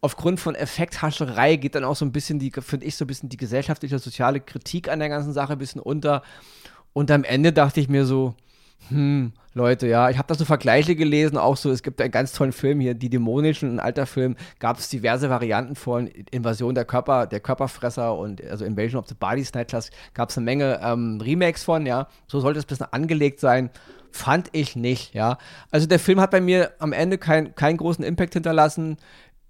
Aufgrund 0.00 0.38
von 0.38 0.54
Effekthascherei 0.54 1.56
geht 1.56 1.74
dann 1.74 1.82
auch 1.82 1.96
so 1.96 2.04
ein 2.04 2.12
bisschen 2.12 2.38
die, 2.38 2.52
finde 2.52 2.86
ich, 2.86 2.94
so 2.94 3.04
ein 3.04 3.08
bisschen 3.08 3.30
die 3.30 3.36
gesellschaftliche, 3.36 3.98
soziale 3.98 4.38
Kritik 4.38 4.88
an 4.88 5.00
der 5.00 5.08
ganzen 5.08 5.32
Sache 5.32 5.54
ein 5.54 5.58
bisschen 5.58 5.80
unter. 5.80 6.22
Und 6.92 7.10
am 7.10 7.24
Ende 7.24 7.52
dachte 7.52 7.80
ich 7.80 7.88
mir 7.88 8.06
so, 8.06 8.36
hm, 8.88 9.32
Leute, 9.52 9.88
ja, 9.88 10.10
ich 10.10 10.18
habe 10.18 10.28
da 10.28 10.34
so 10.34 10.44
Vergleiche 10.44 10.94
gelesen, 10.94 11.38
auch 11.38 11.56
so, 11.56 11.70
es 11.70 11.82
gibt 11.82 12.00
einen 12.00 12.10
ganz 12.10 12.32
tollen 12.32 12.52
Film 12.52 12.78
hier, 12.78 12.94
Die 12.94 13.08
Dämonischen, 13.08 13.76
ein 13.76 13.80
alter 13.80 14.06
Film, 14.06 14.36
gab 14.58 14.78
es 14.78 14.88
diverse 14.88 15.30
Varianten 15.30 15.74
von 15.74 16.06
Invasion 16.06 16.74
der 16.74 16.84
Körper, 16.84 17.26
der 17.26 17.40
Körperfresser 17.40 18.16
und 18.16 18.44
also 18.44 18.64
Invasion 18.64 19.00
of 19.00 19.08
the 19.08 19.14
Body 19.14 19.44
Snatchers, 19.44 19.90
gab 20.14 20.30
es 20.30 20.36
eine 20.36 20.44
Menge 20.44 20.80
ähm, 20.82 21.20
Remakes 21.20 21.64
von, 21.64 21.86
ja, 21.86 22.06
so 22.26 22.38
sollte 22.40 22.58
es 22.58 22.66
ein 22.66 22.68
bisschen 22.68 22.92
angelegt 22.92 23.40
sein, 23.40 23.70
fand 24.12 24.48
ich 24.52 24.76
nicht, 24.76 25.14
ja. 25.14 25.38
Also 25.70 25.86
der 25.86 25.98
Film 25.98 26.20
hat 26.20 26.30
bei 26.30 26.40
mir 26.40 26.72
am 26.78 26.92
Ende 26.92 27.18
kein, 27.18 27.54
keinen 27.54 27.78
großen 27.78 28.04
Impact 28.04 28.34
hinterlassen, 28.34 28.98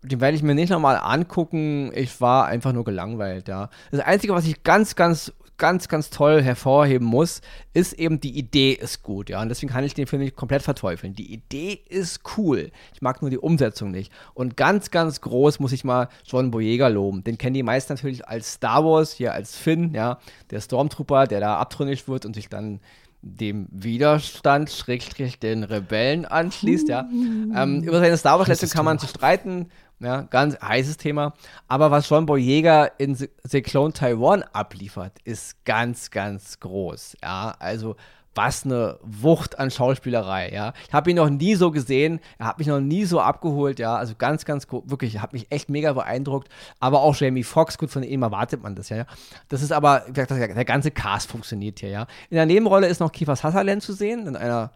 den 0.03 0.21
werde 0.21 0.37
ich 0.37 0.43
mir 0.43 0.55
nicht 0.55 0.71
nochmal 0.71 0.99
angucken. 1.03 1.91
Ich 1.95 2.21
war 2.21 2.47
einfach 2.47 2.73
nur 2.73 2.85
gelangweilt, 2.85 3.49
ja. 3.49 3.71
Das 3.91 4.01
Einzige, 4.01 4.35
was 4.35 4.47
ich 4.47 4.63
ganz, 4.63 4.95
ganz 4.95 5.33
ganz, 5.59 5.89
ganz 5.89 6.11
toll 6.11 6.43
hervorheben 6.43 7.07
muss, 7.07 7.41
ist 7.73 7.93
eben, 7.95 8.21
die 8.21 8.37
Idee 8.39 8.73
ist 8.73 9.03
gut, 9.03 9.31
ja. 9.31 9.41
Und 9.41 9.49
deswegen 9.49 9.73
kann 9.73 9.85
ich 9.85 9.95
den 9.95 10.07
Film 10.07 10.23
nicht 10.23 10.37
komplett 10.37 10.63
verteufeln. 10.63 11.15
Die 11.15 11.33
Idee 11.33 11.81
ist 11.89 12.21
cool. 12.37 12.71
Ich 12.95 13.03
mag 13.03 13.23
nur 13.23 13.31
die 13.31 13.39
Umsetzung 13.39 13.91
nicht. 13.91 14.13
Und 14.35 14.57
ganz, 14.57 14.91
ganz 14.91 15.21
groß 15.21 15.61
muss 15.61 15.73
ich 15.73 15.85
mal 15.85 16.09
John 16.25 16.51
Boyega 16.51 16.89
loben. 16.89 17.25
Den 17.25 17.39
kennen 17.39 17.55
die 17.55 17.63
meisten 17.63 17.93
natürlich 17.93 18.27
als 18.27 18.55
Star 18.55 18.85
Wars, 18.85 19.13
hier 19.13 19.33
als 19.33 19.57
Finn, 19.57 19.95
ja. 19.95 20.19
Der 20.51 20.61
Stormtrooper, 20.61 21.27
der 21.27 21.41
da 21.41 21.59
abtrünnig 21.59 22.09
wird 22.09 22.27
und 22.27 22.35
sich 22.35 22.49
dann 22.49 22.81
dem 23.23 23.67
Widerstand, 23.73 24.71
Schrägstrich 24.71 25.39
den 25.39 25.65
Rebellen 25.65 26.25
anschließt, 26.25 26.89
ja. 26.89 27.09
Ähm, 27.57 27.83
über 27.83 28.01
seine 28.01 28.17
Star 28.19 28.39
Wars-Leistung 28.39 28.69
kann 28.69 28.85
man 28.85 28.99
zu 28.99 29.07
streiten 29.07 29.71
Ja, 29.99 30.23
ganz 30.23 30.61
heißes 30.61 30.99
Thema. 30.99 31.33
Aber 31.69 31.91
was 31.91 32.09
John 32.09 32.27
Boyega 32.27 32.85
in 32.99 33.15
The 33.15 33.63
Clone 33.63 33.95
Taiwan 33.95 34.43
abliefert, 34.53 35.13
ist 35.25 35.65
ganz, 35.65 36.11
ganz 36.11 36.61
groß. 36.61 37.17
Ja, 37.23 37.55
also 37.59 37.97
was 38.37 38.65
eine 38.65 38.99
Wucht 39.03 39.59
an 39.59 39.71
Schauspielerei, 39.71 40.53
ja. 40.53 40.75
Ich 40.87 40.93
habe 40.93 41.11
ihn 41.11 41.17
noch 41.17 41.31
nie 41.31 41.55
so 41.55 41.71
gesehen, 41.71 42.21
er 42.39 42.49
hat 42.49 42.59
mich 42.59 42.67
noch 42.67 42.81
nie 42.81 43.07
so 43.07 43.21
abgeholt, 43.21 43.79
ja. 43.79 43.97
Also 43.97 44.15
ganz, 44.17 44.45
ganz 44.45 44.67
wirklich, 44.71 45.21
hat 45.21 45.33
mich 45.33 45.51
echt 45.51 45.71
mega 45.71 45.95
beeindruckt. 45.95 46.49
Aber 46.79 47.01
auch 47.01 47.17
Jamie 47.17 47.43
Foxx, 47.43 47.79
gut, 47.79 47.91
von 47.91 48.03
ihm 48.03 48.23
erwartet 48.23 48.63
man 48.63 48.75
das, 48.75 48.91
ja. 48.91 49.07
Das 49.49 49.63
ist 49.63 49.73
aber, 49.73 50.05
der 50.09 50.65
ganze 50.65 50.91
Cast 50.91 51.31
funktioniert 51.31 51.81
hier, 51.81 51.89
ja. 51.89 52.07
In 52.29 52.37
der 52.37 52.47
Nebenrolle 52.47 52.87
ist 52.87 53.01
noch 53.01 53.11
Kiefer 53.11 53.37
Sutherland 53.37 53.83
zu 53.83 53.95
sehen, 53.95 54.27
in 54.27 54.37
einer, 54.37 54.71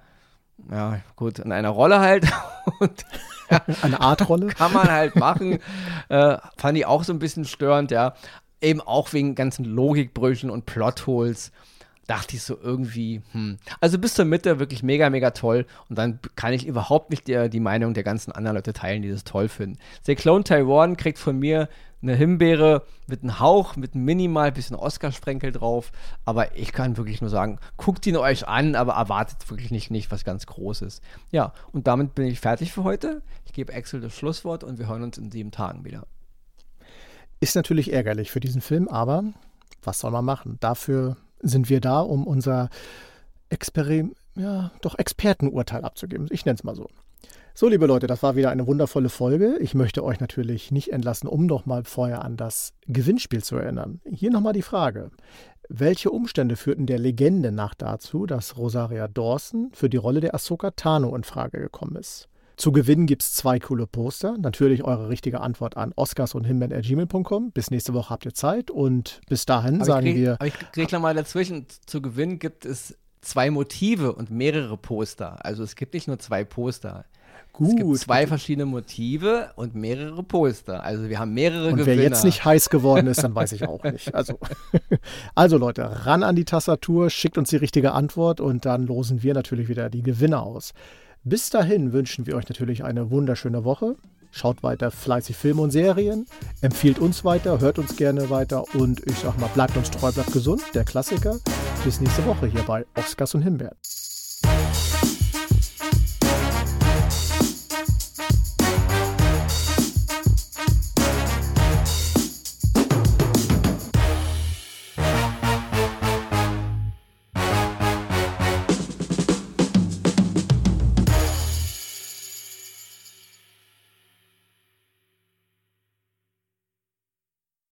ja, 0.70 1.00
gut, 1.16 1.38
in 1.38 1.52
einer 1.52 1.70
Rolle 1.70 2.00
halt. 2.00 2.26
Und, 2.80 3.04
ja, 3.50 3.60
Eine 3.82 4.00
Art 4.00 4.28
Rolle. 4.28 4.46
Kann 4.54 4.72
man 4.72 4.90
halt 4.90 5.16
machen. 5.16 5.58
äh, 6.08 6.36
fand 6.56 6.78
ich 6.78 6.86
auch 6.86 7.04
so 7.04 7.12
ein 7.12 7.18
bisschen 7.18 7.44
störend, 7.44 7.90
ja. 7.90 8.14
Eben 8.60 8.80
auch 8.80 9.12
wegen 9.12 9.34
ganzen 9.34 9.64
Logikbrüchen 9.64 10.50
und 10.50 10.66
Plotholes 10.66 11.50
dachte 12.10 12.34
ich 12.34 12.42
so 12.42 12.58
irgendwie, 12.60 13.22
hm. 13.30 13.58
Also 13.80 13.96
bis 13.96 14.14
zur 14.14 14.24
Mitte 14.24 14.58
wirklich 14.58 14.82
mega, 14.82 15.08
mega 15.10 15.30
toll. 15.30 15.64
Und 15.88 15.96
dann 15.96 16.18
kann 16.34 16.52
ich 16.52 16.66
überhaupt 16.66 17.10
nicht 17.10 17.28
die, 17.28 17.48
die 17.48 17.60
Meinung 17.60 17.94
der 17.94 18.02
ganzen 18.02 18.32
anderen 18.32 18.56
Leute 18.56 18.72
teilen, 18.72 19.02
die 19.02 19.10
das 19.10 19.22
toll 19.22 19.48
finden. 19.48 19.78
The 20.02 20.16
Clone 20.16 20.42
Taiwan 20.42 20.96
kriegt 20.96 21.20
von 21.20 21.38
mir 21.38 21.68
eine 22.02 22.16
Himbeere 22.16 22.82
mit 23.06 23.22
einem 23.22 23.38
Hauch, 23.38 23.76
mit 23.76 23.94
einem 23.94 24.04
minimal 24.06 24.50
bisschen 24.50 24.74
Oscar-Sprenkel 24.74 25.52
drauf. 25.52 25.92
Aber 26.24 26.56
ich 26.56 26.72
kann 26.72 26.96
wirklich 26.96 27.20
nur 27.20 27.30
sagen, 27.30 27.60
guckt 27.76 28.04
ihn 28.08 28.16
euch 28.16 28.48
an, 28.48 28.74
aber 28.74 28.94
erwartet 28.94 29.48
wirklich 29.48 29.70
nicht, 29.70 29.92
nicht 29.92 30.10
was 30.10 30.24
ganz 30.24 30.46
Großes. 30.46 31.02
Ja, 31.30 31.52
und 31.70 31.86
damit 31.86 32.16
bin 32.16 32.26
ich 32.26 32.40
fertig 32.40 32.72
für 32.72 32.82
heute. 32.82 33.22
Ich 33.44 33.52
gebe 33.52 33.72
Axel 33.72 34.00
das 34.00 34.16
Schlusswort 34.16 34.64
und 34.64 34.80
wir 34.80 34.88
hören 34.88 35.04
uns 35.04 35.16
in 35.16 35.30
sieben 35.30 35.52
Tagen 35.52 35.84
wieder. 35.84 36.08
Ist 37.38 37.54
natürlich 37.54 37.92
ärgerlich 37.92 38.32
für 38.32 38.40
diesen 38.40 38.62
Film, 38.62 38.88
aber 38.88 39.22
was 39.84 40.00
soll 40.00 40.10
man 40.10 40.24
machen? 40.24 40.56
Dafür 40.58 41.16
sind 41.40 41.68
wir 41.68 41.80
da, 41.80 42.00
um 42.00 42.26
unser 42.26 42.68
Experim 43.48 44.14
ja, 44.36 44.70
doch 44.80 44.98
Expertenurteil 44.98 45.84
abzugeben. 45.84 46.28
Ich 46.30 46.44
nenne 46.44 46.56
es 46.56 46.64
mal 46.64 46.74
so. 46.74 46.88
So, 47.52 47.68
liebe 47.68 47.86
Leute, 47.86 48.06
das 48.06 48.22
war 48.22 48.36
wieder 48.36 48.50
eine 48.50 48.66
wundervolle 48.66 49.08
Folge. 49.08 49.58
Ich 49.58 49.74
möchte 49.74 50.04
euch 50.04 50.20
natürlich 50.20 50.70
nicht 50.70 50.92
entlassen, 50.92 51.28
um 51.28 51.46
nochmal 51.46 51.84
vorher 51.84 52.24
an 52.24 52.36
das 52.36 52.72
Gewinnspiel 52.86 53.42
zu 53.42 53.56
erinnern. 53.56 54.00
Hier 54.04 54.30
nochmal 54.30 54.52
die 54.52 54.62
Frage. 54.62 55.10
Welche 55.68 56.10
Umstände 56.10 56.56
führten 56.56 56.86
der 56.86 56.98
Legende 56.98 57.52
nach 57.52 57.74
dazu, 57.74 58.26
dass 58.26 58.56
Rosaria 58.56 59.08
Dawson 59.08 59.70
für 59.72 59.90
die 59.90 59.98
Rolle 59.98 60.20
der 60.20 60.34
Ahsoka 60.34 60.70
Tano 60.70 61.14
in 61.14 61.24
Frage 61.24 61.58
gekommen 61.58 61.96
ist? 61.96 62.29
Zu 62.60 62.72
gewinnen 62.72 63.06
gibt 63.06 63.22
es 63.22 63.32
zwei 63.32 63.58
coole 63.58 63.86
Poster. 63.86 64.36
Natürlich 64.36 64.84
eure 64.84 65.08
richtige 65.08 65.40
Antwort 65.40 65.78
an 65.78 65.94
oscars 65.96 66.34
und 66.34 66.44
himben.gmail.com. 66.44 67.52
Bis 67.52 67.70
nächste 67.70 67.94
Woche 67.94 68.10
habt 68.10 68.26
ihr 68.26 68.34
Zeit 68.34 68.70
und 68.70 69.22
bis 69.30 69.46
dahin 69.46 69.76
aber 69.76 69.86
sagen 69.86 70.04
krieg, 70.04 70.16
wir. 70.16 70.34
Aber 70.34 70.46
ich 70.46 70.58
kriege 70.72 70.94
nochmal 70.94 71.14
dazwischen. 71.14 71.64
Zu 71.86 72.02
gewinnen 72.02 72.38
gibt 72.38 72.66
es 72.66 72.98
zwei 73.22 73.50
Motive 73.50 74.12
und 74.12 74.30
mehrere 74.30 74.76
Poster. 74.76 75.42
Also 75.42 75.62
es 75.62 75.74
gibt 75.74 75.94
nicht 75.94 76.06
nur 76.06 76.18
zwei 76.18 76.44
Poster. 76.44 77.06
Gut. 77.54 77.70
Es 77.70 77.76
gibt 77.76 77.96
zwei 77.96 78.26
verschiedene 78.26 78.66
Motive 78.66 79.52
und 79.56 79.74
mehrere 79.74 80.22
Poster. 80.22 80.84
Also 80.84 81.08
wir 81.08 81.18
haben 81.18 81.32
mehrere 81.32 81.68
und 81.68 81.76
Gewinner. 81.78 81.96
wer 81.96 82.08
jetzt 82.10 82.24
nicht 82.24 82.44
heiß 82.44 82.68
geworden 82.68 83.06
ist, 83.06 83.24
dann 83.24 83.34
weiß 83.34 83.52
ich 83.52 83.66
auch 83.66 83.82
nicht. 83.84 84.14
Also, 84.14 84.38
also 85.34 85.56
Leute, 85.56 86.04
ran 86.04 86.22
an 86.22 86.36
die 86.36 86.44
Tastatur, 86.44 87.08
schickt 87.08 87.38
uns 87.38 87.48
die 87.48 87.56
richtige 87.56 87.92
Antwort 87.92 88.38
und 88.38 88.66
dann 88.66 88.86
losen 88.86 89.22
wir 89.22 89.32
natürlich 89.32 89.70
wieder 89.70 89.88
die 89.88 90.02
Gewinner 90.02 90.42
aus. 90.42 90.74
Bis 91.24 91.50
dahin 91.50 91.92
wünschen 91.92 92.26
wir 92.26 92.34
euch 92.36 92.48
natürlich 92.48 92.82
eine 92.82 93.10
wunderschöne 93.10 93.62
Woche. 93.64 93.96
Schaut 94.30 94.62
weiter 94.62 94.90
fleißig 94.90 95.36
Filme 95.36 95.60
und 95.60 95.70
Serien, 95.70 96.26
empfiehlt 96.62 96.98
uns 96.98 97.24
weiter, 97.24 97.60
hört 97.60 97.78
uns 97.78 97.96
gerne 97.96 98.30
weiter 98.30 98.64
und 98.74 99.06
ich 99.06 99.18
sag 99.18 99.38
mal, 99.38 99.48
bleibt 99.48 99.76
uns 99.76 99.90
treu, 99.90 100.12
bleibt 100.12 100.32
gesund, 100.32 100.62
der 100.72 100.84
Klassiker. 100.84 101.38
Bis 101.84 102.00
nächste 102.00 102.24
Woche 102.24 102.46
hier 102.46 102.62
bei 102.62 102.86
Oscars 102.94 103.34
und 103.34 103.42
Himbeeren. 103.42 103.76